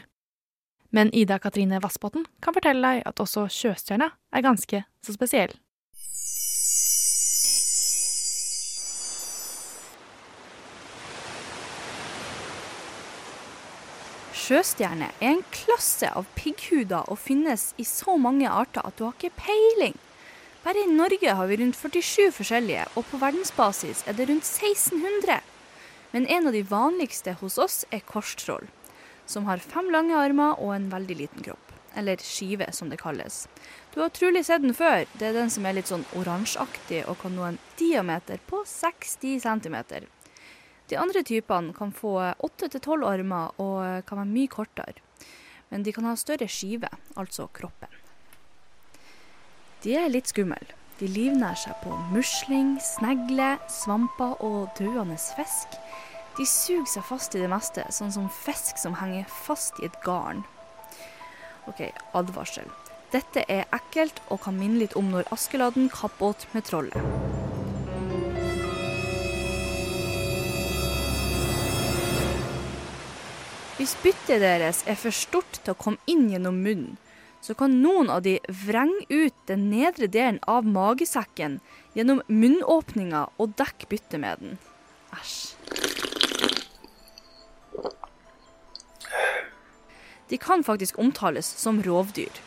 Men 0.96 1.12
Ida 1.12 1.40
Katrine 1.44 1.82
Vassbotn 1.84 2.24
kan 2.40 2.56
fortelle 2.56 2.88
deg 2.88 3.02
at 3.10 3.20
også 3.20 3.50
sjøstjerna 3.52 4.14
er 4.32 4.44
ganske 4.46 4.80
så 5.04 5.16
spesiell. 5.16 5.52
Sjøstjerne 14.46 15.10
er 15.20 15.34
en 15.34 15.44
klasse 15.52 16.08
av 16.16 16.30
pigghuder 16.38 17.10
og 17.12 17.20
finnes 17.20 17.74
i 17.82 17.84
så 17.90 18.16
mange 18.22 18.48
arter 18.48 18.86
at 18.86 18.96
du 18.96 19.08
har 19.08 19.18
ikke 19.18 19.34
peiling. 19.42 19.98
Bare 20.64 20.86
i 20.86 20.94
Norge 20.94 21.36
har 21.36 21.50
vi 21.50 21.60
rundt 21.60 21.76
47 21.76 22.32
forskjellige, 22.38 22.88
og 22.96 23.04
på 23.10 23.20
verdensbasis 23.20 24.06
er 24.08 24.16
det 24.16 24.30
rundt 24.30 24.48
1600. 24.48 25.42
Men 26.14 26.30
en 26.32 26.48
av 26.48 26.56
de 26.56 26.64
vanligste 26.70 27.36
hos 27.42 27.60
oss 27.60 27.84
er 27.92 28.06
korstroll, 28.06 28.70
som 29.26 29.46
har 29.50 29.64
fem 29.64 29.90
lange 29.94 30.16
armer 30.18 30.60
og 30.62 30.76
en 30.76 30.90
veldig 30.92 31.18
liten 31.22 31.46
kropp. 31.46 31.74
Eller 31.96 32.20
skive, 32.20 32.68
som 32.76 32.90
det 32.92 33.00
kalles. 33.00 33.46
Du 33.94 34.02
har 34.02 34.12
trolig 34.12 34.44
sett 34.46 34.62
den 34.66 34.76
før. 34.76 35.06
Det 35.16 35.30
er 35.30 35.38
den 35.38 35.50
som 35.50 35.66
er 35.66 35.78
litt 35.78 35.88
sånn 35.88 36.04
oransjeaktig 36.20 37.06
og 37.08 37.22
kan 37.22 37.36
nå 37.38 37.48
en 37.48 37.60
diameter 37.80 38.42
på 38.50 38.66
60 38.68 39.40
cm. 39.46 39.78
De 40.92 40.98
andre 41.02 41.24
typene 41.26 41.74
kan 41.74 41.94
få 41.96 42.18
8-12 42.46 43.06
armer 43.08 43.56
og 43.62 44.06
kan 44.06 44.22
være 44.22 44.34
mye 44.34 44.52
kortere. 44.52 45.00
Men 45.72 45.84
de 45.84 45.94
kan 45.96 46.06
ha 46.06 46.14
større 46.20 46.48
skive, 46.52 46.92
altså 47.18 47.48
kroppen. 47.56 47.90
De 49.86 49.96
er 49.98 50.12
litt 50.12 50.30
skumle. 50.30 50.76
De 51.00 51.08
livnærer 51.12 51.58
seg 51.60 51.76
på 51.84 51.96
musling, 52.14 52.76
snegle, 52.80 53.56
svamper 53.72 54.38
og 54.46 54.70
døende 54.78 55.18
fisk. 55.20 55.76
De 56.36 56.46
suger 56.46 56.88
seg 56.90 57.06
fast 57.08 57.36
i 57.36 57.40
det 57.40 57.48
meste, 57.48 57.86
sånn 57.96 58.12
som 58.12 58.26
fisk 58.28 58.80
som 58.82 58.98
henger 59.00 59.24
fast 59.32 59.80
i 59.80 59.88
et 59.88 59.96
garn. 60.04 60.44
OK, 61.72 61.88
advarsel. 62.12 62.68
Dette 63.14 63.46
er 63.48 63.70
ekkelt 63.76 64.20
og 64.28 64.42
kan 64.44 64.58
minne 64.60 64.82
litt 64.82 64.98
om 65.00 65.08
når 65.14 65.30
Askeladden 65.32 65.88
kappåt 65.94 66.44
med 66.52 66.68
trollet. 66.68 67.00
Hvis 73.80 73.96
byttet 74.04 74.44
deres 74.44 74.84
er 74.90 75.00
for 75.00 75.16
stort 75.16 75.62
til 75.62 75.72
å 75.72 75.80
komme 75.80 76.04
inn 76.12 76.28
gjennom 76.34 76.60
munnen, 76.60 76.96
så 77.46 77.54
kan 77.56 77.80
noen 77.80 78.10
av 78.10 78.24
de 78.26 78.40
vrenge 78.66 79.06
ut 79.08 79.36
den 79.48 79.68
nedre 79.70 80.08
delen 80.12 80.40
av 80.50 80.66
magesekken 80.66 81.60
gjennom 81.94 82.24
munnåpninga 82.28 83.28
og 83.38 83.54
dekke 83.60 83.92
byttet 83.92 84.20
med 84.20 84.42
den. 84.42 84.58
Æsj. 85.14 85.55
De 90.30 90.38
kan 90.42 90.64
faktisk 90.64 91.00
omtales 91.00 91.48
som 91.48 91.84
rovdyr. 91.84 92.42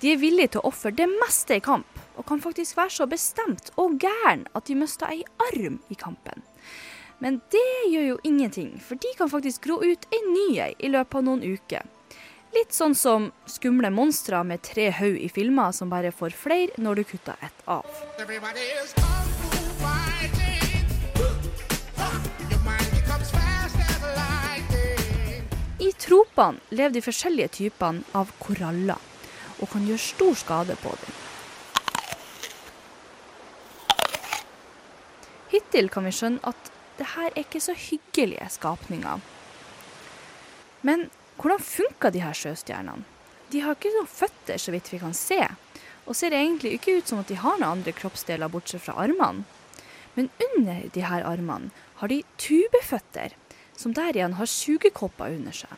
De 0.00 0.12
er 0.12 0.20
villige 0.20 0.54
til 0.54 0.60
å 0.64 0.70
ofre 0.72 0.92
det 0.92 1.06
meste 1.08 1.56
i 1.56 1.62
kamp, 1.64 1.88
og 2.16 2.26
kan 2.28 2.42
faktisk 2.42 2.76
være 2.76 2.92
så 2.92 3.06
bestemt 3.08 3.70
og 3.80 3.98
gæren 4.02 4.46
at 4.52 4.66
de 4.68 4.76
mister 4.78 5.12
ei 5.12 5.22
arm 5.50 5.78
i 5.88 5.96
kampen. 5.98 6.44
Men 7.18 7.40
det 7.52 7.64
gjør 7.92 8.06
jo 8.08 8.18
ingenting, 8.26 8.74
for 8.80 9.00
de 9.00 9.14
kan 9.18 9.30
faktisk 9.32 9.64
gro 9.64 9.80
ut 9.80 10.08
ei 10.12 10.22
ny 10.28 10.48
ei 10.60 10.74
i 10.78 10.90
løpet 10.92 11.20
av 11.20 11.26
noen 11.28 11.44
uker. 11.44 11.86
Litt 12.54 12.74
sånn 12.74 12.94
som 12.94 13.32
skumle 13.50 13.90
monstre 13.90 14.44
med 14.46 14.62
tre 14.62 14.90
haug 14.94 15.16
i 15.18 15.30
filmer 15.32 15.72
som 15.74 15.90
bare 15.90 16.12
får 16.14 16.36
flere 16.38 16.78
når 16.78 17.00
du 17.00 17.04
kutter 17.14 17.34
ett 17.42 17.66
av. 17.66 17.88
I 25.78 25.90
tropene 25.98 26.60
lever 26.70 26.92
de 26.94 27.02
forskjellige 27.02 27.50
typene 27.56 28.04
av 28.14 28.30
koraller, 28.38 29.00
og 29.58 29.70
kan 29.72 29.86
gjøre 29.86 30.02
stor 30.02 30.36
skade 30.38 30.76
på 30.78 30.92
dem. 31.00 31.16
Hittil 35.50 35.90
kan 35.90 36.06
vi 36.06 36.14
skjønne 36.14 36.42
at 36.46 36.70
det 36.98 37.08
her 37.16 37.26
er 37.32 37.42
ikke 37.42 37.62
så 37.62 37.74
hyggelige 37.74 38.46
skapninger. 38.54 39.18
Men 40.86 41.08
hvordan 41.42 41.66
funker 41.66 42.14
de 42.14 42.22
her 42.22 42.38
sjøstjernene? 42.38 43.02
De 43.50 43.60
har 43.62 43.74
ikke 43.74 43.92
noen 43.96 44.10
føtter, 44.10 44.58
så 44.58 44.72
vidt 44.74 44.92
vi 44.92 45.02
kan 45.02 45.14
se, 45.14 45.42
og 46.06 46.14
ser 46.14 46.34
egentlig 46.34 46.76
ikke 46.76 47.00
ut 47.00 47.10
som 47.10 47.20
at 47.22 47.30
de 47.30 47.38
har 47.38 47.58
noen 47.58 47.80
andre 47.80 47.94
kroppsdeler 47.96 48.50
bortsett 48.50 48.82
fra 48.86 48.94
armene. 49.02 49.42
Men 50.14 50.30
under 50.52 50.86
de 50.94 51.02
her 51.02 51.26
armene 51.26 51.74
har 51.98 52.10
de 52.10 52.22
tubeføtter, 52.38 53.34
som 53.76 53.94
der 53.96 54.16
igjen 54.16 54.38
har 54.38 54.50
sugekopper 54.50 55.34
under 55.34 55.54
seg. 55.54 55.72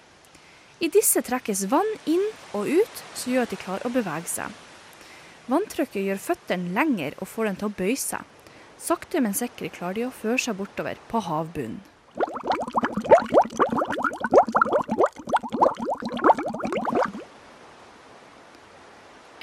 I 0.81 0.91
disse 0.93 1.23
trekkes 1.25 1.65
vann 1.73 1.89
inn 2.05 2.25
og 2.53 2.69
ut, 2.69 3.03
som 3.17 3.33
gjør 3.33 3.47
at 3.47 3.53
de 3.55 3.61
klarer 3.61 3.89
å 3.89 3.95
bevege 3.95 4.29
seg. 4.29 4.63
Vanntrykket 5.49 6.03
gjør 6.05 6.21
føttene 6.21 6.75
lengre 6.77 7.15
og 7.23 7.31
får 7.33 7.49
dem 7.49 7.59
til 7.61 7.71
å 7.71 7.77
bøye 7.79 8.01
seg. 8.01 8.33
Sakte, 8.77 9.23
men 9.25 9.37
sikkert 9.37 9.79
klarer 9.79 9.97
de 9.97 10.09
å 10.09 10.13
føre 10.13 10.43
seg 10.43 10.59
bortover 10.59 11.01
på 11.09 11.23
havbunnen. 11.25 11.81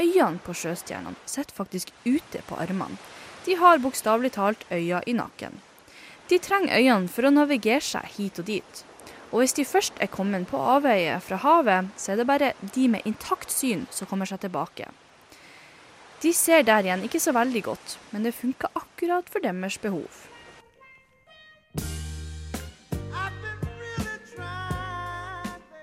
Øynene 0.04 0.40
på 0.46 0.54
sjøstjernene 0.56 1.18
sitter 1.26 1.56
faktisk 1.58 1.90
ute 2.06 2.44
på 2.48 2.60
armene. 2.62 3.00
De 3.46 3.58
har 3.60 3.82
bokstavelig 3.84 4.36
talt 4.38 4.64
øyne 4.72 5.02
i 5.08 5.16
nakken. 5.18 5.58
De 6.30 6.40
trenger 6.40 6.80
øynene 6.80 7.12
for 7.12 7.28
å 7.28 7.34
navigere 7.34 7.84
seg 7.84 8.08
hit 8.16 8.40
og 8.40 8.48
dit. 8.48 8.84
Og 9.34 9.42
hvis 9.42 9.56
de 9.58 9.66
først 9.66 9.98
er 10.02 10.12
kommet 10.14 10.46
på 10.48 10.60
avveie 10.62 11.18
fra 11.26 11.40
havet, 11.42 11.90
så 11.98 12.14
er 12.14 12.22
det 12.22 12.28
bare 12.30 12.54
de 12.76 12.88
med 12.96 13.08
intakt 13.10 13.52
syn 13.52 13.88
som 13.92 14.08
kommer 14.08 14.30
seg 14.30 14.44
tilbake. 14.46 14.88
De 16.24 16.32
ser 16.32 16.64
der 16.64 16.86
igjen 16.86 17.04
ikke 17.04 17.20
så 17.20 17.34
veldig 17.36 17.64
godt, 17.66 17.98
men 18.14 18.24
det 18.24 18.38
funker 18.38 18.72
akkurat 18.80 19.28
for 19.28 19.44
deres 19.44 19.76
behov. 19.84 20.22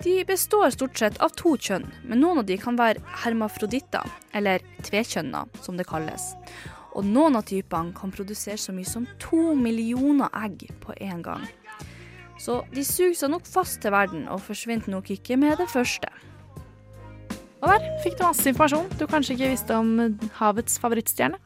De 0.00 0.14
består 0.24 0.70
stort 0.72 0.96
sett 0.96 1.18
av 1.20 1.34
to 1.36 1.58
kjønn, 1.60 1.84
men 2.08 2.22
noen 2.22 2.40
av 2.40 2.46
de 2.48 2.56
kan 2.56 2.78
være 2.78 3.02
hermafroditter, 3.26 4.06
eller 4.32 4.64
tvekjønna, 4.86 5.44
som 5.60 5.76
det 5.76 5.84
kalles. 5.90 6.30
Og 6.98 7.06
noen 7.06 7.38
av 7.38 7.46
typene 7.46 7.94
kan 7.94 8.12
produsere 8.14 8.58
så 8.58 8.74
mye 8.74 8.88
som 8.88 9.06
to 9.22 9.54
millioner 9.54 10.30
egg 10.34 10.66
på 10.82 10.96
én 10.98 11.22
gang. 11.22 11.46
Så 12.40 12.62
de 12.72 12.82
suger 12.86 13.14
seg 13.18 13.30
nok 13.34 13.46
fast 13.46 13.82
til 13.82 13.92
verden, 13.92 14.26
og 14.32 14.40
forsvinner 14.42 14.88
nok 14.90 15.10
ikke 15.12 15.36
med 15.38 15.60
det 15.60 15.68
første. 15.70 16.08
Og 17.60 17.68
der 17.68 17.84
fikk 18.00 18.16
du 18.16 18.24
masse 18.24 18.48
informasjon 18.48 18.88
du 18.96 19.04
kanskje 19.04 19.36
ikke 19.36 19.50
visste 19.52 19.76
om 19.76 19.90
havets 20.38 20.78
favorittstjerne. 20.80 21.36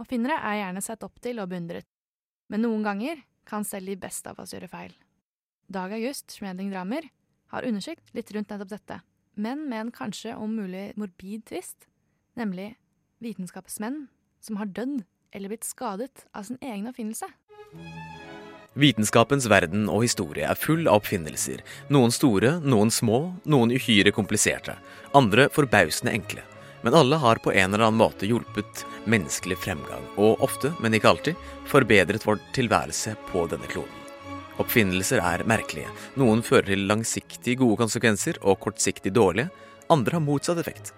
Og 0.00 0.08
finnere 0.08 0.40
er 0.42 0.58
gjerne 0.64 0.82
sett 0.82 1.06
opp 1.06 1.20
til 1.22 1.38
og 1.38 1.52
beundret, 1.52 1.86
men 2.50 2.64
noen 2.66 2.82
ganger 2.82 3.22
kan 3.46 3.64
selv 3.66 3.92
de 3.92 3.96
beste 4.00 4.32
av 4.32 4.42
oss 4.42 4.54
gjøre 4.56 4.70
feil. 4.70 4.92
Dag 5.70 5.94
August 5.94 6.34
Schmedling 6.34 6.72
Dramer 6.72 7.06
har 7.54 7.66
undersøkt 7.66 8.10
litt 8.16 8.30
rundt 8.34 8.50
nettopp 8.50 8.72
dette, 8.72 8.98
men 9.34 9.68
med 9.68 9.86
en 9.86 9.92
kanskje 9.94 10.34
om 10.36 10.56
mulig 10.56 10.90
morbid 11.00 11.46
tvist, 11.50 11.88
nemlig 12.38 12.74
vitenskapens 13.20 13.80
menn 13.82 14.04
som 14.40 14.58
har 14.60 14.70
dødd 14.70 15.02
eller 15.36 15.52
blitt 15.52 15.66
skadet 15.68 16.26
av 16.34 16.48
sin 16.48 16.58
egen 16.60 16.88
oppfinnelse. 16.90 17.28
Vitenskapens 18.78 19.48
verden 19.50 19.88
og 19.90 20.04
historie 20.04 20.46
er 20.46 20.58
full 20.58 20.86
av 20.86 21.00
oppfinnelser. 21.00 21.62
Noen 21.90 22.14
store, 22.14 22.58
noen 22.62 22.92
små, 22.94 23.18
noen 23.44 23.74
uhyre 23.74 24.14
kompliserte. 24.14 24.76
Andre 25.14 25.48
forbausende 25.50 26.14
enkle. 26.14 26.46
Men 26.82 26.96
alle 26.96 27.18
har 27.20 27.42
på 27.42 27.52
en 27.52 27.74
eller 27.74 27.88
annen 27.88 28.00
måte 28.00 28.30
hjulpet 28.30 28.86
menneskelig 29.10 29.58
fremgang, 29.60 30.06
og 30.16 30.40
ofte, 30.46 30.72
men 30.80 30.96
ikke 30.96 31.12
alltid, 31.12 31.48
forbedret 31.68 32.24
vår 32.24 32.40
tilværelse 32.56 33.18
på 33.28 33.44
denne 33.52 33.68
kloden. 33.68 33.99
Oppfinnelser 34.60 35.22
er 35.24 35.44
merkelige. 35.48 35.88
Noen 36.20 36.42
fører 36.44 36.68
til 36.68 36.82
langsiktig 36.88 37.56
gode 37.62 37.78
konsekvenser 37.80 38.40
og 38.44 38.58
kortsiktig 38.60 39.12
dårlige. 39.16 39.48
Andre 39.90 40.18
har 40.18 40.24
motsatt 40.24 40.60
effekt. 40.60 40.92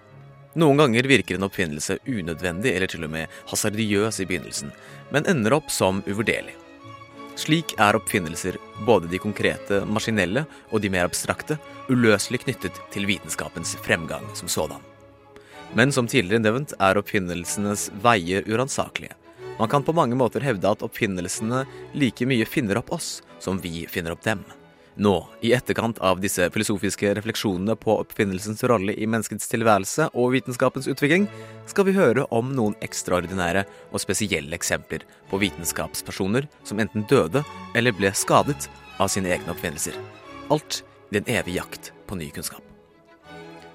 Noen 0.59 0.77
ganger 0.77 1.07
virker 1.09 1.39
en 1.39 1.47
oppfinnelse 1.47 1.97
unødvendig 2.05 2.75
eller 2.75 2.91
til 2.91 3.07
og 3.07 3.13
med 3.15 3.31
hasardiøs 3.49 4.19
i 4.21 4.27
begynnelsen, 4.29 4.73
men 5.15 5.25
ender 5.31 5.55
opp 5.57 5.71
som 5.73 6.03
uvurderlig. 6.05 6.53
Slik 7.39 7.73
er 7.81 7.97
oppfinnelser, 7.97 8.59
både 8.85 9.09
de 9.09 9.17
konkrete, 9.17 9.81
maskinelle 9.89 10.43
og 10.69 10.83
de 10.83 10.91
mer 10.93 11.07
abstrakte, 11.07 11.57
uløselig 11.89 12.43
knyttet 12.43 12.77
til 12.93 13.07
vitenskapens 13.09 13.73
fremgang 13.81 14.27
som 14.37 14.51
sådan. 14.51 14.83
Men 15.73 15.89
som 15.91 16.05
tidligere 16.05 16.43
nevnt 16.43 16.75
er 16.77 16.99
oppfinnelsenes 17.01 17.89
veier 18.03 18.45
uransakelige. 18.45 19.17
Man 19.57 19.69
kan 19.69 19.83
på 19.83 19.93
mange 19.93 20.15
måter 20.15 20.41
hevde 20.41 20.69
at 20.69 20.83
oppfinnelsene 20.85 21.63
like 21.93 22.25
mye 22.25 22.45
finner 22.49 22.79
opp 22.81 22.91
oss 22.95 23.21
som 23.39 23.59
vi 23.61 23.85
finner 23.89 24.15
opp 24.15 24.23
dem. 24.25 24.41
Nå, 24.95 25.13
i 25.41 25.53
etterkant 25.53 25.97
av 26.05 26.19
disse 26.21 26.45
filosofiske 26.53 27.15
refleksjonene 27.17 27.73
på 27.81 27.95
oppfinnelsens 27.97 28.61
rolle 28.69 28.93
i 28.93 29.07
menneskets 29.09 29.49
tilværelse 29.49 30.11
og 30.13 30.35
vitenskapens 30.35 30.89
utvikling, 30.89 31.25
skal 31.65 31.87
vi 31.87 31.95
høre 31.97 32.27
om 32.29 32.51
noen 32.53 32.75
ekstraordinære 32.85 33.65
og 33.89 34.03
spesielle 34.03 34.53
eksempler 34.57 35.05
på 35.31 35.39
vitenskapspersoner 35.41 36.45
som 36.63 36.81
enten 36.83 37.07
døde 37.09 37.41
eller 37.73 37.97
ble 37.97 38.13
skadet 38.13 38.69
av 39.01 39.09
sine 39.09 39.33
egne 39.33 39.55
oppfinnelser. 39.55 39.97
Alt 40.53 40.83
i 41.09 41.17
en 41.17 41.33
evig 41.39 41.57
jakt 41.57 41.89
på 42.05 42.17
ny 42.19 42.29
kunnskap. 42.33 42.61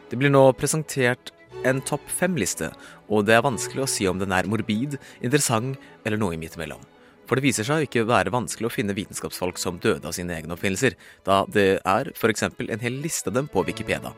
Det 0.09 0.17
blir 0.17 0.31
nå 0.31 0.47
presentert 0.57 1.33
en 1.67 1.81
topp 1.83 2.05
fem-liste, 2.13 2.71
og 3.09 3.27
det 3.27 3.35
er 3.35 3.45
vanskelig 3.47 3.85
å 3.85 3.91
si 3.91 4.07
om 4.11 4.21
den 4.21 4.35
er 4.35 4.47
morbid, 4.51 4.99
interessant 5.25 5.79
eller 6.07 6.21
noe 6.21 6.39
midt 6.39 6.59
imellom. 6.59 6.83
For 7.29 7.37
det 7.37 7.45
viser 7.45 7.67
seg 7.67 7.83
å 7.83 7.85
ikke 7.85 8.07
være 8.09 8.33
vanskelig 8.33 8.71
å 8.71 8.73
finne 8.73 8.97
vitenskapsfolk 8.97 9.61
som 9.61 9.81
døde 9.83 10.09
av 10.09 10.15
sine 10.17 10.33
egne 10.39 10.55
oppfinnelser, 10.55 10.97
da 11.29 11.43
det 11.53 11.69
er 11.85 12.13
f.eks. 12.15 12.47
en 12.49 12.85
hel 12.85 13.01
liste 13.05 13.29
av 13.29 13.37
dem 13.37 13.51
på 13.53 13.65
Wikipedia. 13.69 14.15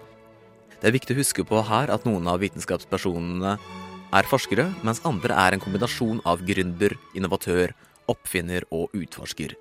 Det 0.81 0.88
er 0.88 0.94
viktig 0.94 1.16
å 1.16 1.20
huske 1.20 1.44
på 1.44 1.62
her 1.66 1.90
at 1.92 2.07
noen 2.07 2.29
av 2.31 2.38
vitenskapspersonene 2.44 3.57
er 4.16 4.31
forskere, 4.31 4.68
mens 4.87 5.03
andre 5.07 5.35
er 5.38 5.57
en 5.57 5.62
kombinasjon 5.62 6.22
av 6.29 6.44
gründer, 6.46 6.94
innovatør, 7.18 7.74
oppfinner 8.11 8.64
og 8.74 8.94
utforsker. 8.96 9.57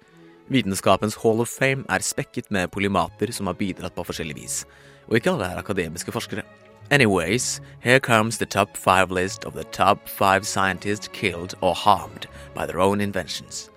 Vitenskapens 0.49 1.17
Hall 1.21 1.43
of 1.43 1.51
Fame 1.51 1.85
er 1.89 2.05
spekket 2.05 2.49
med 2.53 2.71
polymater 2.73 3.33
som 3.35 3.49
har 3.49 3.57
bidratt 3.57 3.97
på 3.97 4.05
forskjellig 4.07 4.37
vis, 4.39 4.63
og 5.09 5.17
ikke 5.17 5.33
alle 5.35 5.51
er 5.51 5.61
akademiske 5.61 6.13
forskere. 6.13 6.45
Anyways, 6.91 7.61
here 7.81 7.99
comes 7.99 8.39
the 8.39 8.47
top 8.47 8.75
five 8.75 9.11
list 9.11 9.45
of 9.45 9.53
the 9.53 9.63
top 9.65 10.09
five 10.09 10.47
scientists 10.47 11.07
killed 11.07 11.53
or 11.61 11.75
harmed 11.75 12.25
by 12.55 12.65
their 12.65 12.79
own 12.79 12.99
inventions. 12.99 13.69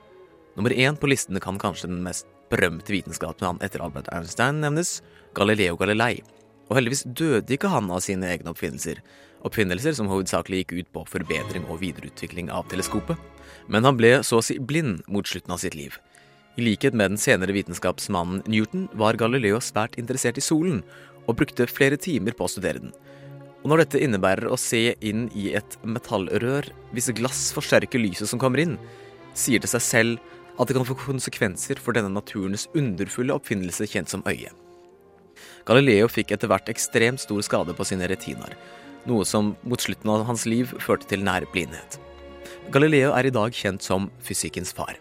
Nummer 0.56 0.70
én 0.72 0.96
på 0.96 1.06
listene 1.06 1.40
kan 1.40 1.58
kanskje 1.58 1.90
den 1.90 2.00
mest 2.02 2.26
berømte 2.48 2.92
vitenskapsmannen 2.92 3.60
etter 3.60 3.84
Albert 3.84 4.08
Einstein 4.16 4.62
nevnes, 4.64 5.02
Galileo 5.36 5.76
Galilei. 5.76 6.22
Og 6.70 6.78
heldigvis 6.78 7.04
døde 7.04 7.52
ikke 7.52 7.68
han 7.68 7.90
av 7.92 8.00
sine 8.00 8.30
egne 8.32 8.48
oppfinnelser, 8.54 9.02
oppfinnelser 9.44 9.92
som 9.98 10.08
hovedsakelig 10.08 10.62
gikk 10.62 10.72
ut 10.78 10.90
på 10.96 11.04
forbedring 11.12 11.68
og 11.68 11.82
videreutvikling 11.84 12.48
av 12.48 12.64
teleskopet. 12.72 13.20
Men 13.68 13.84
han 13.84 14.00
ble 14.00 14.22
så 14.24 14.40
å 14.40 14.46
si 14.46 14.56
blind 14.56 15.04
mot 15.04 15.28
slutten 15.28 15.52
av 15.52 15.60
sitt 15.60 15.76
liv. 15.76 16.00
I 16.56 16.64
likhet 16.64 16.92
med 16.92 17.14
den 17.14 17.20
senere 17.20 17.54
vitenskapsmannen 17.56 18.42
Newton 18.44 18.88
var 19.00 19.16
Galileo 19.16 19.60
svært 19.64 19.96
interessert 20.00 20.36
i 20.36 20.44
solen, 20.44 20.82
og 21.26 21.38
brukte 21.38 21.68
flere 21.70 21.98
timer 22.00 22.36
på 22.36 22.46
å 22.46 22.50
studere 22.50 22.82
den. 22.82 22.94
Og 23.62 23.70
når 23.70 23.84
dette 23.84 24.02
innebærer 24.02 24.50
å 24.50 24.58
se 24.58 24.96
inn 25.04 25.28
i 25.38 25.52
et 25.54 25.76
metallrør 25.86 26.66
hvis 26.94 27.12
glass 27.14 27.50
forsterker 27.54 28.02
lyset 28.02 28.30
som 28.30 28.40
kommer 28.42 28.62
inn, 28.64 28.76
sier 29.38 29.62
det 29.62 29.70
seg 29.70 29.84
selv 29.86 30.32
at 30.58 30.68
det 30.68 30.76
kan 30.76 30.86
få 30.86 30.98
konsekvenser 30.98 31.80
for 31.80 31.96
denne 31.96 32.12
naturens 32.12 32.66
underfulle 32.76 33.34
oppfinnelse 33.38 33.86
kjent 33.88 34.10
som 34.12 34.24
øyet. 34.28 34.52
Galileo 35.66 36.08
fikk 36.10 36.34
etter 36.34 36.50
hvert 36.50 36.68
ekstremt 36.72 37.22
stor 37.22 37.42
skade 37.46 37.74
på 37.78 37.86
sine 37.86 38.08
retinaer, 38.10 38.56
noe 39.06 39.26
som 39.26 39.54
mot 39.62 39.82
slutten 39.82 40.10
av 40.10 40.26
hans 40.26 40.44
liv 40.46 40.74
førte 40.82 41.08
til 41.10 41.22
nær 41.26 41.46
blindhet. 41.54 41.98
Galileo 42.74 43.14
er 43.14 43.26
i 43.26 43.34
dag 43.34 43.54
kjent 43.54 43.82
som 43.82 44.10
fysikkens 44.22 44.74
far. 44.74 44.98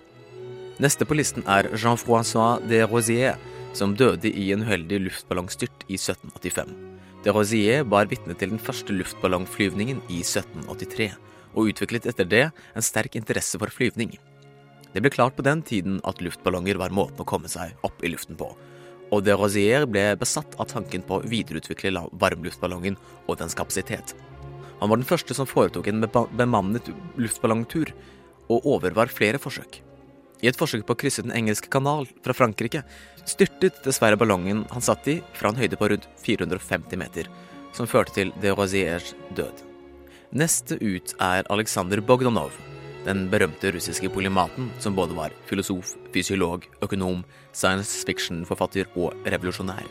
Neste 0.81 1.05
på 1.05 1.17
listen 1.17 1.45
er 1.49 1.69
Jean-François 1.75 2.61
de 2.69 2.81
Rosier, 2.89 3.37
som 3.77 3.95
døde 3.95 4.29
i 4.29 4.49
en 4.53 4.63
uheldig 4.65 4.99
luftballongstyrt 5.05 5.85
i 5.87 5.97
1785. 5.99 6.73
De 7.21 7.33
Rosier 7.35 7.85
var 7.85 8.09
vitne 8.09 8.35
til 8.37 8.53
den 8.53 8.61
første 8.61 8.93
luftballongflyvningen 8.95 10.01
i 10.09 10.21
1783, 10.23 11.11
og 11.53 11.69
utviklet 11.71 12.07
etter 12.09 12.27
det 12.27 12.43
en 12.49 12.85
sterk 12.85 13.17
interesse 13.19 13.59
for 13.61 13.73
flyvning. 13.73 14.15
Det 14.91 15.03
ble 15.03 15.11
klart 15.13 15.37
på 15.37 15.45
den 15.45 15.61
tiden 15.63 15.99
at 16.07 16.23
luftballonger 16.23 16.79
var 16.81 16.95
måten 16.95 17.21
å 17.23 17.27
komme 17.27 17.51
seg 17.51 17.77
opp 17.87 18.01
i 18.03 18.11
luften 18.11 18.39
på, 18.39 18.49
og 19.11 19.23
de 19.27 19.35
Rosier 19.37 19.85
ble 19.87 20.09
besatt 20.19 20.57
av 20.59 20.71
tanken 20.71 21.05
på 21.05 21.19
å 21.19 21.27
videreutvikle 21.27 22.07
varmluftballongen 22.19 22.97
og 23.27 23.37
dens 23.39 23.55
kapasitet. 23.57 24.15
Han 24.81 24.89
var 24.89 24.97
den 24.97 25.07
første 25.07 25.35
som 25.37 25.45
foretok 25.45 25.91
en 25.91 26.07
bemannet 26.39 26.89
luftballongtur, 27.21 27.93
og 28.51 28.65
overvar 28.67 29.07
flere 29.07 29.39
forsøk. 29.39 29.77
I 30.41 30.49
et 30.49 30.57
forsøk 30.57 30.87
på 30.87 30.95
å 30.95 30.99
krysse 31.03 31.23
Den 31.25 31.35
engelske 31.37 31.69
kanal 31.71 32.07
fra 32.25 32.33
Frankrike 32.33 32.83
styrtet 33.29 33.83
dessverre 33.85 34.17
ballongen 34.17 34.65
han 34.71 34.81
satt 34.81 35.07
i, 35.11 35.19
fra 35.37 35.51
en 35.51 35.59
høyde 35.59 35.77
på 35.77 35.91
rundt 35.91 36.07
450 36.25 36.97
meter, 36.97 37.29
som 37.77 37.89
førte 37.89 38.15
til 38.17 38.33
de 38.41 38.53
Rosiers 38.57 39.13
død. 39.37 39.61
Neste 40.33 40.79
ut 40.81 41.13
er 41.21 41.45
Aleksandr 41.51 42.01
Bogdanov, 42.01 42.55
den 43.05 43.27
berømte 43.29 43.73
russiske 43.75 44.09
polymaten 44.13 44.69
som 44.81 44.95
både 44.97 45.17
var 45.17 45.33
filosof, 45.49 45.95
fysiolog, 46.13 46.65
økonom, 46.81 47.21
science 47.53 48.01
fiction-forfatter 48.07 48.89
og 48.95 49.13
revolusjonær. 49.25 49.85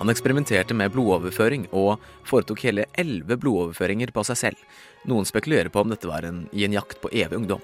Han 0.00 0.08
eksperimenterte 0.08 0.72
med 0.76 0.94
blodoverføring 0.94 1.66
og 1.76 2.00
foretok 2.28 2.62
hele 2.64 2.86
elleve 2.96 3.36
blodoverføringer 3.40 4.14
på 4.16 4.24
seg 4.30 4.38
selv. 4.40 4.62
Noen 5.10 5.28
spekulerer 5.28 5.68
på 5.68 5.82
om 5.84 5.92
dette 5.92 6.08
var 6.08 6.24
en, 6.24 6.46
i 6.56 6.64
en 6.64 6.78
jakt 6.78 7.02
på 7.02 7.12
evig 7.12 7.36
ungdom. 7.42 7.60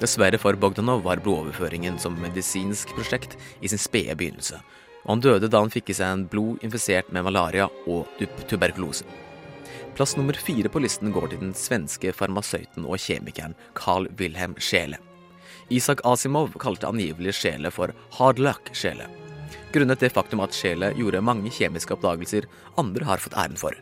Dessverre 0.00 0.38
for 0.40 0.56
Bogdanov 0.56 1.02
var 1.04 1.20
blodoverføringen 1.20 1.98
som 2.00 2.14
medisinsk 2.16 2.94
prosjekt 2.96 3.34
i 3.60 3.68
sin 3.68 3.80
spede 3.80 4.14
begynnelse, 4.16 4.56
og 5.04 5.10
han 5.12 5.24
døde 5.26 5.50
da 5.52 5.60
han 5.60 5.72
fikk 5.72 5.92
i 5.92 5.96
seg 5.98 6.14
en 6.14 6.22
blod 6.32 6.64
infisert 6.64 7.10
med 7.12 7.26
malaria 7.26 7.66
og 7.84 8.08
tuberkulose. 8.48 9.04
Plass 9.98 10.16
nummer 10.16 10.36
fire 10.40 10.72
på 10.72 10.80
listen 10.80 11.12
går 11.12 11.28
til 11.28 11.42
den 11.42 11.52
svenske 11.52 12.14
farmasøyten 12.16 12.86
og 12.88 12.96
kjemikeren 13.02 13.56
Carl 13.76 14.08
Wilhelm 14.16 14.56
Scheele. 14.56 14.96
Isak 15.68 16.00
Asimov 16.08 16.56
kalte 16.62 16.88
angivelig 16.88 17.36
Scheele 17.36 17.68
for 17.74 17.92
hard 18.16 18.40
luck-Scheele, 18.40 19.04
grunnet 19.74 20.00
det 20.00 20.14
faktum 20.16 20.40
at 20.40 20.56
Scheele 20.56 20.94
gjorde 20.96 21.20
mange 21.20 21.52
kjemiske 21.52 21.92
oppdagelser 21.98 22.48
andre 22.80 23.04
har 23.04 23.20
fått 23.20 23.36
æren 23.36 23.60
for. 23.60 23.76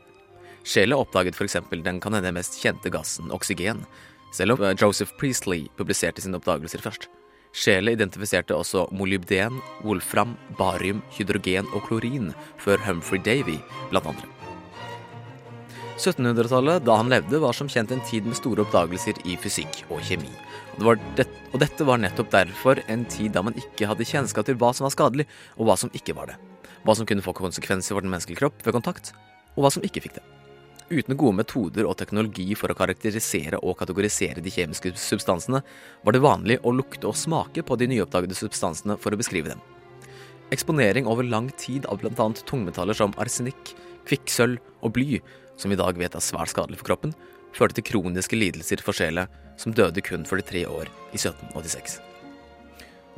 Scheele 0.66 0.98
oppdaget 0.98 1.38
f.eks. 1.38 1.60
den 1.70 2.00
kan 2.02 2.18
hende 2.18 2.34
mest 2.34 2.58
kjente 2.58 2.90
gassen 2.92 3.30
oksygen, 3.30 3.86
selv 4.32 4.56
om 4.56 4.64
Joseph 4.78 5.14
Priestley 5.20 5.68
publiserte 5.78 6.24
sine 6.24 6.38
oppdagelser 6.40 6.82
først. 6.84 7.08
Scheele 7.56 7.94
identifiserte 7.96 8.56
også 8.56 8.86
molybden, 8.92 9.60
wolfram, 9.84 10.36
barium, 10.58 11.00
hydrogen 11.16 11.68
og 11.72 11.86
klorin 11.88 12.32
før 12.60 12.82
Humphrey 12.84 13.22
Davy, 13.24 13.56
blant 13.90 14.10
andre. 14.12 14.28
1700-tallet, 15.98 16.84
da 16.86 16.94
han 17.00 17.10
levde, 17.10 17.40
var 17.42 17.56
som 17.56 17.70
kjent 17.70 17.90
en 17.90 18.04
tid 18.06 18.28
med 18.28 18.38
store 18.38 18.62
oppdagelser 18.62 19.18
i 19.26 19.34
fysikk 19.40 19.80
og 19.88 20.04
kjemi. 20.06 20.30
Og, 20.78 20.94
det 20.94 21.24
det, 21.24 21.26
og 21.50 21.58
dette 21.64 21.86
var 21.88 21.98
nettopp 21.98 22.30
derfor 22.30 22.78
en 22.86 23.02
tid 23.10 23.34
da 23.34 23.42
man 23.42 23.56
ikke 23.58 23.88
hadde 23.90 24.06
kjennskap 24.06 24.46
til 24.46 24.58
hva 24.60 24.70
som 24.76 24.86
var 24.86 24.94
skadelig, 24.94 25.26
og 25.58 25.66
hva 25.66 25.78
som 25.80 25.90
ikke 25.96 26.14
var 26.14 26.30
det. 26.30 26.38
Hva 26.86 26.94
som 26.94 27.08
kunne 27.08 27.24
få 27.24 27.34
konsekvenser 27.34 27.96
for 27.96 28.06
den 28.06 28.14
menneskelige 28.14 28.44
kropp 28.44 28.62
ved 28.62 28.78
kontakt, 28.78 29.16
og 29.56 29.64
hva 29.64 29.74
som 29.74 29.82
ikke 29.82 30.06
fikk 30.06 30.20
det. 30.20 30.37
Uten 30.88 31.18
gode 31.20 31.36
metoder 31.36 31.84
og 31.84 31.98
teknologi 32.00 32.54
for 32.56 32.72
å 32.72 32.76
karakterisere 32.76 33.58
og 33.60 33.76
kategorisere 33.76 34.40
de 34.40 34.52
kjemiske 34.52 34.94
substansene, 34.96 35.60
var 36.00 36.16
det 36.16 36.22
vanlig 36.24 36.56
å 36.64 36.72
lukte 36.72 37.10
og 37.10 37.18
smake 37.18 37.60
på 37.60 37.76
de 37.76 37.90
nyoppdagede 37.92 38.36
substansene 38.38 38.96
for 39.02 39.12
å 39.12 39.18
beskrive 39.20 39.52
dem. 39.52 39.60
Eksponering 40.54 41.04
over 41.04 41.28
lang 41.28 41.50
tid 41.60 41.84
av 41.92 42.00
bl.a. 42.00 42.28
tungmetaller 42.48 42.96
som 42.96 43.12
arsenikk, 43.20 43.74
kvikksølv 44.08 44.56
og 44.80 44.96
bly, 44.96 45.20
som 45.60 45.74
i 45.74 45.76
dag 45.76 46.00
vet 46.00 46.16
er 46.16 46.24
svært 46.24 46.54
skadelig 46.54 46.80
for 46.80 46.94
kroppen, 46.94 47.12
førte 47.52 47.76
til 47.76 47.90
kroniske 47.90 48.38
lidelser 48.38 48.80
for 48.80 48.96
sjela, 48.96 49.26
som 49.60 49.76
døde 49.76 50.00
kun 50.00 50.24
43 50.24 50.64
år 50.72 50.88
i 51.12 51.20
1786. 51.20 52.00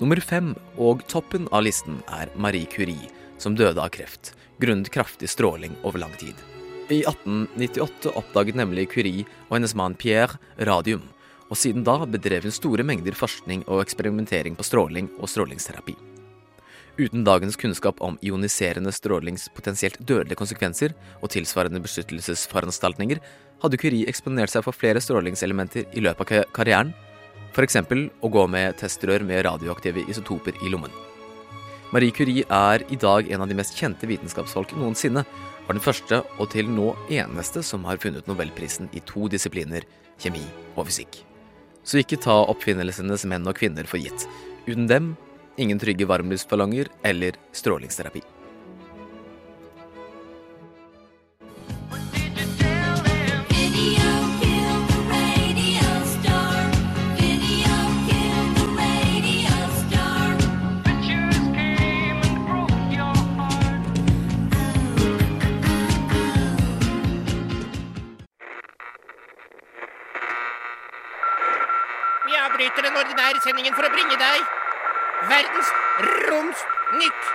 Nummer 0.03 0.19
fem 0.25 0.57
og 0.81 1.05
toppen 1.13 1.47
av 1.55 1.69
listen 1.69 2.01
er 2.19 2.33
Marie 2.35 2.67
Curie, 2.67 3.13
som 3.39 3.55
døde 3.55 3.79
av 3.79 3.93
kreft, 3.95 4.35
grunnet 4.59 4.91
kraftig 4.91 5.31
stråling 5.31 5.79
over 5.85 6.03
lang 6.03 6.17
tid. 6.19 6.35
I 6.91 7.05
1898 7.07 8.11
oppdaget 8.19 8.57
nemlig 8.59 8.89
Curie 8.91 9.23
og 9.49 9.57
hennes 9.57 9.77
mann 9.79 9.95
Pierre 9.95 10.41
radium, 10.67 11.05
og 11.51 11.59
siden 11.59 11.85
da 11.87 12.01
bedrev 12.03 12.47
hun 12.47 12.55
store 12.55 12.83
mengder 12.87 13.15
forskning 13.15 13.63
og 13.69 13.85
eksperimentering 13.85 14.57
på 14.59 14.67
stråling 14.67 15.11
og 15.21 15.31
strålingsterapi. 15.31 15.95
Uten 16.99 17.23
dagens 17.25 17.57
kunnskap 17.57 18.01
om 18.03 18.19
ioniserende 18.27 18.91
strålings 18.93 19.47
potensielt 19.55 20.01
dødelige 20.03 20.39
konsekvenser 20.41 20.97
og 21.23 21.31
tilsvarende 21.31 21.81
beskyttelsesforanstaltninger, 21.85 23.23
hadde 23.63 23.79
Curie 23.79 24.09
eksponert 24.11 24.51
seg 24.51 24.67
for 24.67 24.75
flere 24.75 25.01
strålingselementer 25.05 25.87
i 25.95 26.03
løpet 26.03 26.27
av 26.27 26.29
ka- 26.33 26.51
karrieren, 26.59 26.91
f.eks. 27.55 27.79
å 28.21 28.33
gå 28.35 28.45
med 28.51 28.77
testrør 28.83 29.23
med 29.27 29.45
radioaktive 29.47 30.03
isotoper 30.11 30.59
i 30.67 30.75
lommen. 30.75 30.91
Marie 31.95 32.15
Curie 32.15 32.45
er 32.47 32.85
i 32.91 32.99
dag 32.99 33.31
en 33.31 33.43
av 33.43 33.49
de 33.51 33.57
mest 33.59 33.75
kjente 33.79 34.07
vitenskapsfolk 34.07 34.77
noensinne, 34.79 35.25
var 35.71 35.77
den 35.79 35.85
første 35.85 36.17
og 36.43 36.49
til 36.51 36.67
nå 36.67 36.89
eneste 37.15 37.63
som 37.63 37.85
har 37.87 38.01
funnet 38.03 38.27
nobelprisen 38.27 38.89
i 38.91 39.03
to 39.07 39.29
disipliner, 39.31 39.85
kjemi 40.19 40.43
og 40.75 40.89
fysikk. 40.89 41.21
Så 41.87 42.01
ikke 42.03 42.19
ta 42.19 42.41
oppfinnelsenes 42.51 43.23
menn 43.31 43.47
og 43.47 43.55
kvinner 43.61 43.87
for 43.87 44.03
gitt. 44.03 44.27
Uten 44.67 44.91
dem 44.91 45.13
ingen 45.63 45.79
trygge 45.79 46.09
varmluftsballonger 46.11 46.91
eller 47.07 47.39
strålingsterapi. 47.55 48.25
Avbryter 72.61 72.85
den 72.85 72.97
ordinære 73.01 73.41
sendingen 73.41 73.73
for 73.73 73.87
å 73.87 73.91
bringe 73.93 74.17
deg 74.21 74.41
Verdens 75.31 75.69
Romsnytt. 76.29 77.29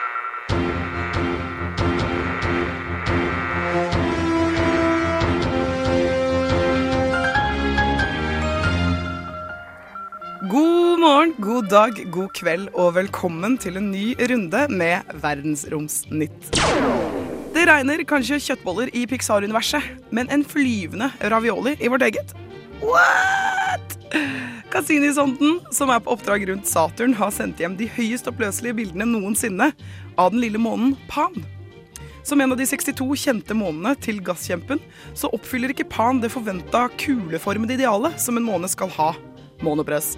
God 10.52 11.02
morgen, 11.02 11.34
god 11.42 11.72
dag, 11.74 11.98
god 12.14 12.30
kveld 12.38 12.70
og 12.76 12.94
velkommen 13.00 13.58
til 13.58 13.82
en 13.82 13.90
ny 13.90 14.14
runde 14.30 14.68
med 14.70 15.18
Verdensromsnytt. 15.26 16.54
Det 17.56 17.66
regner 17.72 18.06
kanskje 18.06 18.44
kjøttboller 18.52 18.94
i 18.94 19.08
Pixar-universet, 19.10 19.90
men 20.14 20.30
en 20.30 20.46
flyvende 20.46 21.10
ravioli 21.34 21.80
i 21.82 21.90
vårt 21.90 22.06
eget? 22.12 22.38
What?! 22.84 24.55
Cassini-sonden, 24.76 25.62
som 25.72 25.88
er 25.88 26.02
på 26.04 26.12
oppdrag 26.12 26.50
rundt 26.50 26.68
Saturn, 26.68 27.14
har 27.16 27.30
sendt 27.32 27.62
hjem 27.64 27.78
de 27.80 27.86
høyest 27.96 28.28
oppløselige 28.28 28.76
bildene 28.76 29.06
noensinne 29.08 29.70
av 30.20 30.34
den 30.34 30.42
lille 30.44 30.60
månen 30.60 30.98
Pan. 31.08 31.38
Som 32.28 32.44
en 32.44 32.52
av 32.52 32.60
de 32.60 32.68
62 32.68 33.08
kjente 33.22 33.56
månene 33.56 33.94
til 34.04 34.20
gasskjempen, 34.20 34.82
så 35.16 35.32
oppfyller 35.32 35.72
ikke 35.72 35.88
Pan 35.88 36.20
det 36.20 36.34
forventa 36.34 36.90
kuleformede 37.00 37.78
idealet 37.78 38.20
som 38.20 38.36
en 38.36 38.44
måne 38.44 38.68
skal 38.68 38.92
ha, 38.98 39.14
månepress. 39.64 40.18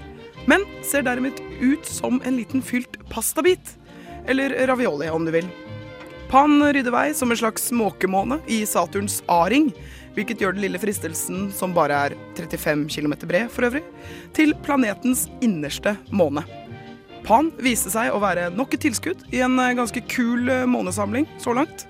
Men 0.49 0.65
ser 0.81 1.05
derimot 1.05 1.37
ut 1.61 1.85
som 1.85 2.17
en 2.25 2.41
liten 2.41 2.65
fylt 2.65 2.97
pastabit. 3.13 3.75
Eller 4.25 4.57
ravioli, 4.71 5.11
om 5.13 5.27
du 5.27 5.35
vil. 5.37 5.53
Pan 6.33 6.57
rydder 6.65 6.97
vei 6.97 7.11
som 7.13 7.29
en 7.29 7.43
slags 7.45 7.69
måkemåne 7.69 8.41
i 8.49 8.63
Saturns 8.65 9.21
A-ring, 9.29 9.69
hvilket 10.17 10.41
gjør 10.41 10.55
den 10.57 10.65
lille 10.65 10.81
fristelsen, 10.81 11.47
som 11.53 11.75
bare 11.77 11.97
er 12.07 12.15
35 12.39 12.87
km 12.89 13.13
bred 13.27 13.51
for 13.53 13.69
øvrig, 13.69 13.83
til 14.33 14.55
planetens 14.65 15.27
innerste 15.45 15.93
måne. 16.09 16.43
Pan 17.27 17.51
viste 17.59 17.91
seg 17.91 18.13
å 18.15 18.21
være 18.23 18.47
nok 18.55 18.73
et 18.73 18.85
tilskudd 18.87 19.25
i 19.35 19.41
en 19.43 19.57
eh, 19.59 19.75
ganske 19.77 20.01
kul 20.07 20.47
eh, 20.49 20.65
månesamling 20.69 21.27
så 21.43 21.51
langt. 21.57 21.83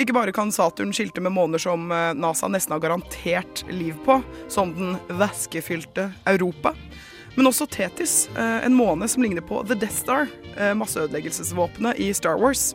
Ikke 0.00 0.14
bare 0.16 0.32
kan 0.32 0.48
Saturn 0.54 0.94
skilte 0.96 1.20
med 1.20 1.34
måner 1.36 1.60
som 1.60 1.90
eh, 1.92 2.14
NASA 2.16 2.48
nesten 2.48 2.72
har 2.72 2.80
garantert 2.80 3.66
liv 3.68 3.98
på, 4.06 4.18
som 4.48 4.72
den 4.78 4.96
væskefylte 5.20 6.08
Europa, 6.32 6.72
men 7.36 7.48
også 7.48 7.64
Tetis, 7.72 8.26
en 8.36 8.74
måne 8.76 9.06
som 9.08 9.22
ligner 9.24 9.40
på 9.40 9.62
The 9.64 9.72
Death 9.72 10.02
Star, 10.02 10.26
masseødeleggelsesvåpenet 10.76 11.96
i 12.04 12.10
Star 12.12 12.36
Wars, 12.36 12.74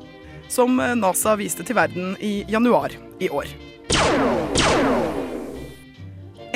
som 0.50 0.82
NASA 0.98 1.36
viste 1.38 1.62
til 1.62 1.78
verden 1.78 2.16
i 2.26 2.40
januar 2.50 2.98
i 3.22 3.30
år. 3.30 3.54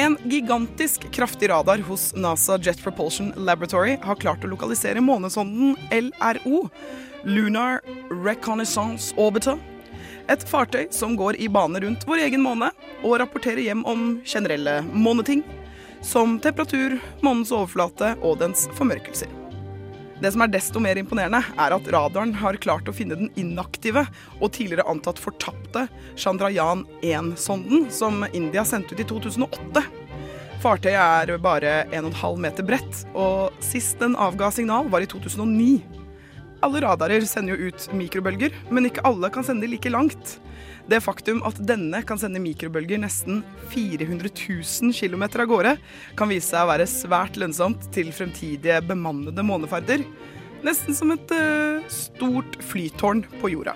En 0.02 0.18
gigantisk 0.24 1.12
kraftig 1.12 1.50
radar 1.50 1.78
hos 1.78 2.16
NASA 2.16 2.58
Jet 2.58 2.84
Propulsion 2.84 3.34
Laboratory 3.36 4.00
har 4.02 4.16
klart 4.16 4.42
å 4.42 4.50
lokalisere 4.50 5.02
månesonden 5.06 5.76
LRO, 5.94 6.64
Lunar 7.24 7.84
Reconnaissance 8.10 9.14
Orbiter, 9.22 9.60
et 10.26 10.46
fartøy 10.50 10.88
som 10.90 11.14
går 11.20 11.38
i 11.38 11.50
bane 11.54 11.84
rundt 11.84 12.08
vår 12.10 12.24
egen 12.24 12.42
måne 12.42 12.72
og 13.04 13.20
rapporterer 13.22 13.62
hjem 13.62 13.86
om 13.86 14.08
generelle 14.26 14.80
måneting, 14.90 15.46
som 16.02 16.40
temperatur, 16.42 16.98
månens 17.22 17.54
overflate 17.54 18.16
og 18.26 18.42
dens 18.42 18.66
formørkelser. 18.80 19.41
Det 20.22 20.30
som 20.30 20.44
er 20.46 20.52
desto 20.54 20.78
mer 20.78 21.00
imponerende, 21.02 21.40
er 21.58 21.74
at 21.74 21.88
radaren 21.90 22.36
har 22.38 22.60
klart 22.62 22.86
å 22.86 22.94
finne 22.94 23.18
den 23.18 23.32
inaktive 23.42 24.04
og 24.38 24.52
tidligere 24.54 24.86
antatt 24.92 25.18
fortapte 25.18 25.88
Chandrayaan 26.14 26.84
1-sonden 27.02 27.88
som 27.90 28.22
India 28.30 28.62
sendte 28.68 28.94
ut 28.94 29.02
i 29.02 29.08
2008. 29.10 29.82
Fartøyet 30.62 31.02
er 31.02 31.42
bare 31.42 31.74
1,5 31.90 32.38
meter 32.38 32.68
bredt, 32.68 33.02
og 33.18 33.58
sist 33.66 33.98
den 33.98 34.14
avga 34.14 34.52
signal, 34.54 34.92
var 34.94 35.02
i 35.02 35.10
2009. 35.10 35.82
Alle 36.62 36.84
radarer 36.86 37.26
sender 37.26 37.58
jo 37.58 37.72
ut 37.72 37.88
mikrobølger, 37.98 38.54
men 38.70 38.92
ikke 38.92 39.02
alle 39.10 39.34
kan 39.34 39.48
sende 39.48 39.66
de 39.66 39.74
like 39.74 39.90
langt. 39.90 40.38
Det 40.89 41.02
faktum 41.04 41.41
at 41.48 41.60
denne 41.67 42.02
kan 42.08 42.20
sende 42.20 42.41
mikrobølger 42.41 43.02
nesten 43.02 43.41
400 43.74 44.32
000 44.34 44.96
km 44.98 45.26
av 45.30 45.48
gårde, 45.52 45.76
kan 46.17 46.32
vise 46.32 46.50
seg 46.52 46.65
å 46.65 46.72
være 46.72 46.89
svært 46.89 47.39
lønnsomt 47.41 47.89
til 47.96 48.12
fremtidige 48.15 48.82
bemannede 48.89 49.46
måneferder. 49.46 50.06
Nesten 50.65 50.98
som 50.98 51.13
et 51.13 51.34
uh, 51.34 51.82
stort 51.89 52.60
flytårn 52.65 53.26
på 53.41 53.54
jorda. 53.54 53.76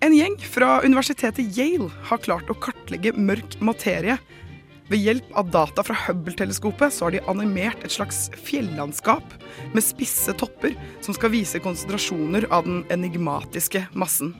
En 0.00 0.14
gjeng 0.16 0.36
fra 0.48 0.78
universitetet 0.80 1.56
Yale 1.58 1.90
har 2.08 2.20
klart 2.24 2.48
å 2.48 2.56
kartlegge 2.56 3.12
mørk 3.20 3.58
materie. 3.64 4.16
Ved 4.90 4.98
hjelp 4.98 5.32
av 5.38 5.50
data 5.54 5.84
fra 5.86 5.94
Hubble-teleskopet 5.94 6.90
så 6.92 7.06
har 7.06 7.14
de 7.14 7.20
animert 7.30 7.84
et 7.86 7.94
slags 7.94 8.24
fjellandskap 8.34 9.36
med 9.70 9.84
spisse 9.86 10.34
topper 10.34 10.74
som 10.98 11.14
skal 11.14 11.30
vise 11.30 11.60
konsentrasjoner 11.62 12.48
av 12.50 12.66
den 12.66 12.80
enigmatiske 12.90 13.84
massen. 13.94 14.32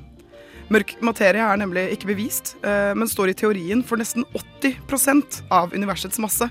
Mørk 0.71 0.97
materie 1.07 1.43
er 1.43 1.61
nemlig 1.61 1.85
ikke 1.95 2.11
bevist, 2.11 2.57
eh, 2.67 2.91
men 2.99 3.07
står 3.11 3.31
i 3.31 3.37
teorien 3.39 3.85
for 3.87 3.99
nesten 4.03 4.27
80% 4.35 5.41
av 5.55 5.71
universets 5.75 6.19
masse, 6.19 6.51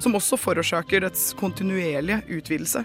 som 0.00 0.16
også 0.16 0.40
forårsaker 0.40 1.04
dets 1.04 1.34
kontinuerlige 1.36 2.22
utvidelse. 2.28 2.84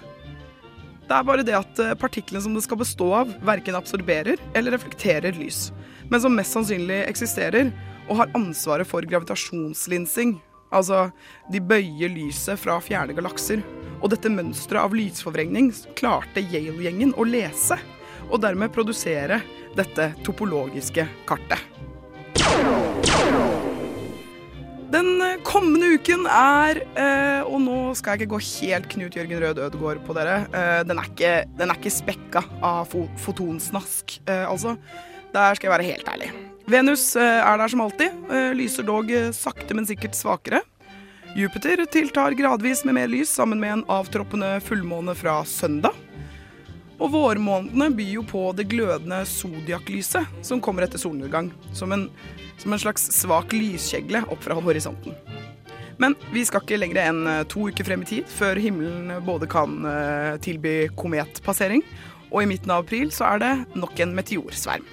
Det 1.07 1.15
er 1.15 1.23
bare 1.27 1.47
det 1.47 1.55
at 1.55 1.79
eh, 1.83 1.95
partiklene 1.99 2.43
som 2.43 2.55
det 2.55 2.65
skal 2.67 2.79
bestå 2.83 3.09
av, 3.21 3.31
verken 3.47 3.79
absorberer 3.79 4.43
eller 4.51 4.75
reflekterer 4.75 5.39
lys, 5.39 5.69
men 6.11 6.19
som 6.19 6.35
mest 6.35 6.51
sannsynlig 6.55 6.99
eksisterer 7.07 7.71
og 8.09 8.21
har 8.21 8.35
ansvaret 8.35 8.87
for 8.87 9.07
gravitasjonslinsing. 9.07 10.35
Altså, 10.69 11.09
de 11.51 11.61
bøyer 11.61 12.11
lyset 12.13 12.59
fra 12.61 12.77
fjerne 12.83 13.15
galakser. 13.17 13.63
Og 13.99 14.13
dette 14.13 14.31
mønsteret 14.31 14.85
av 14.85 14.95
lysforvrengning 14.95 15.73
klarte 15.99 16.43
Yale-gjengen 16.43 17.15
å 17.19 17.25
lese, 17.27 17.75
og 18.29 18.39
dermed 18.43 18.71
produsere 18.71 19.41
dette 19.75 20.11
topologiske 20.23 21.05
kartet. 21.27 21.59
Den 24.89 25.19
eh, 25.21 25.37
kommende 25.45 25.91
uken 25.99 26.23
er 26.33 26.79
eh, 26.97 27.41
Og 27.45 27.59
nå 27.61 27.77
skal 27.97 28.15
jeg 28.15 28.23
ikke 28.23 28.31
gå 28.33 28.39
helt 28.47 28.87
Knut 28.89 29.17
Jørgen 29.19 29.43
Rød 29.43 29.61
Ødegård 29.67 30.01
på 30.07 30.15
dere. 30.17 30.39
Eh, 30.49 30.81
den, 30.89 30.97
er 30.97 31.11
ikke, 31.11 31.33
den 31.59 31.69
er 31.69 31.77
ikke 31.77 31.93
spekka 31.93 32.45
av 32.57 32.89
fo 32.89 33.05
fotonsnask, 33.21 34.19
eh, 34.25 34.47
altså. 34.49 34.79
Der 35.29 35.53
skal 35.53 35.69
jeg 35.69 35.75
være 35.75 35.91
helt 35.91 36.09
ærlig. 36.09 36.31
Venus 36.69 37.15
eh, 37.15 37.41
er 37.41 37.57
der 37.57 37.71
som 37.71 37.81
alltid. 37.81 38.13
eh, 38.29 38.51
lyser 38.53 38.85
dog 38.85 39.09
eh, 39.11 39.31
sakte, 39.33 39.73
men 39.73 39.87
sikkert 39.89 40.17
svakere. 40.17 40.61
Jupiter 41.37 41.81
tiltar 41.89 42.35
gradvis 42.37 42.83
med 42.85 42.93
mer 42.97 43.09
lys 43.09 43.31
sammen 43.33 43.59
med 43.61 43.73
en 43.73 43.83
avtroppende 43.89 44.59
fullmåne 44.61 45.15
fra 45.17 45.39
søndag. 45.45 45.97
Og 46.99 47.13
vårmånedene 47.13 47.89
byr 47.95 48.11
jo 48.19 48.23
på 48.27 48.43
det 48.53 48.67
glødende 48.69 49.23
zodiaklyset 49.25 50.45
som 50.45 50.61
kommer 50.61 50.85
etter 50.85 51.01
solnedgang, 51.01 51.49
som 51.73 51.93
en, 51.95 52.09
som 52.61 52.73
en 52.75 52.81
slags 52.81 53.07
svak 53.17 53.53
lyskjegle 53.55 54.25
opp 54.27 54.43
fra 54.43 54.57
horisonten. 54.59 55.15
Men 55.99 56.15
vi 56.33 56.43
skal 56.45 56.61
ikke 56.63 56.79
lenger 56.79 57.01
enn 57.05 57.23
to 57.51 57.69
uker 57.71 57.87
frem 57.87 58.03
i 58.05 58.09
tid 58.13 58.29
før 58.31 58.59
himmelen 58.61 59.13
både 59.25 59.49
kan 59.51 59.79
tilby 60.43 60.89
kometpassering, 60.99 61.83
og 62.29 62.43
i 62.43 62.49
midten 62.51 62.71
av 62.71 62.85
april 62.85 63.13
så 63.15 63.33
er 63.33 63.43
det 63.45 63.53
nok 63.79 64.03
en 64.03 64.15
meteorsverm. 64.19 64.87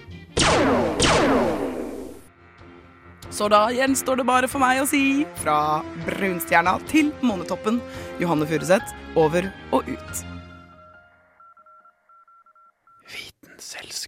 Så 3.37 3.51
da 3.53 3.67
gjenstår 3.69 4.17
det 4.17 4.25
bare 4.25 4.49
for 4.49 4.63
meg 4.63 4.79
å 4.81 4.87
si 4.89 5.27
fra 5.43 5.83
brunstjerna 6.07 6.79
til 6.89 7.11
månetoppen, 7.21 7.83
Johanne 8.23 8.49
Furuseth, 8.49 8.95
over 9.13 9.51
og 9.77 9.91
ut. 9.91 10.23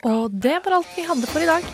Og 0.09 0.33
det 0.33 0.57
var 0.65 0.79
alt 0.79 0.97
vi 0.97 1.05
hadde 1.05 1.29
for 1.29 1.45
i 1.45 1.51
dag. 1.51 1.69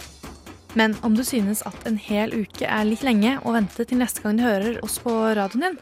Men 0.75 0.97
om 1.07 1.14
du 1.14 1.23
synes 1.23 1.62
at 1.69 1.87
en 1.87 2.01
hel 2.01 2.35
uke 2.35 2.67
er 2.67 2.88
litt 2.88 3.05
lenge 3.07 3.37
å 3.47 3.55
vente 3.55 3.87
til 3.87 4.01
neste 4.03 4.25
gang 4.25 4.40
du 4.40 4.43
hører 4.43 4.81
oss 4.83 4.99
på 4.99 5.12
radioen 5.38 5.69
din, 5.69 5.81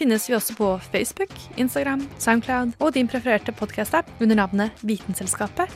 finnes 0.00 0.26
vi 0.26 0.34
også 0.34 0.56
på 0.58 0.74
Facebook, 0.90 1.34
Instagram, 1.54 2.02
Soundcloud 2.18 2.74
og 2.82 2.96
din 2.96 3.06
prefererte 3.06 3.54
podkast-app 3.54 4.10
under 4.18 4.42
navnet 4.42 4.82
Vitenselskapet. 4.82 5.70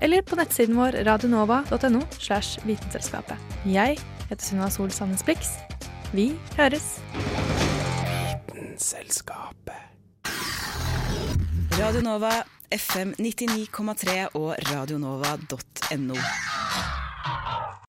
Eller 0.00 0.24
på 0.24 0.38
nettsiden 0.38 0.78
vår 0.78 1.02
radionova.no 1.04 2.06
slash 2.16 2.62
vitenselskapet. 2.64 3.36
Jeg 3.68 3.98
heter 4.28 4.44
Sunniva 4.44 4.70
Sol 4.70 4.90
Sandnes 4.90 5.22
Blix. 5.24 5.48
Vi 6.12 6.32
høres. 6.56 7.00
Vitenselskapet. 8.54 9.74
Radio 11.78 12.00
Nova, 12.00 12.32
FM 12.72 13.12
99,3 13.18 14.28
og 14.34 14.56
radionova.no. 14.72 16.14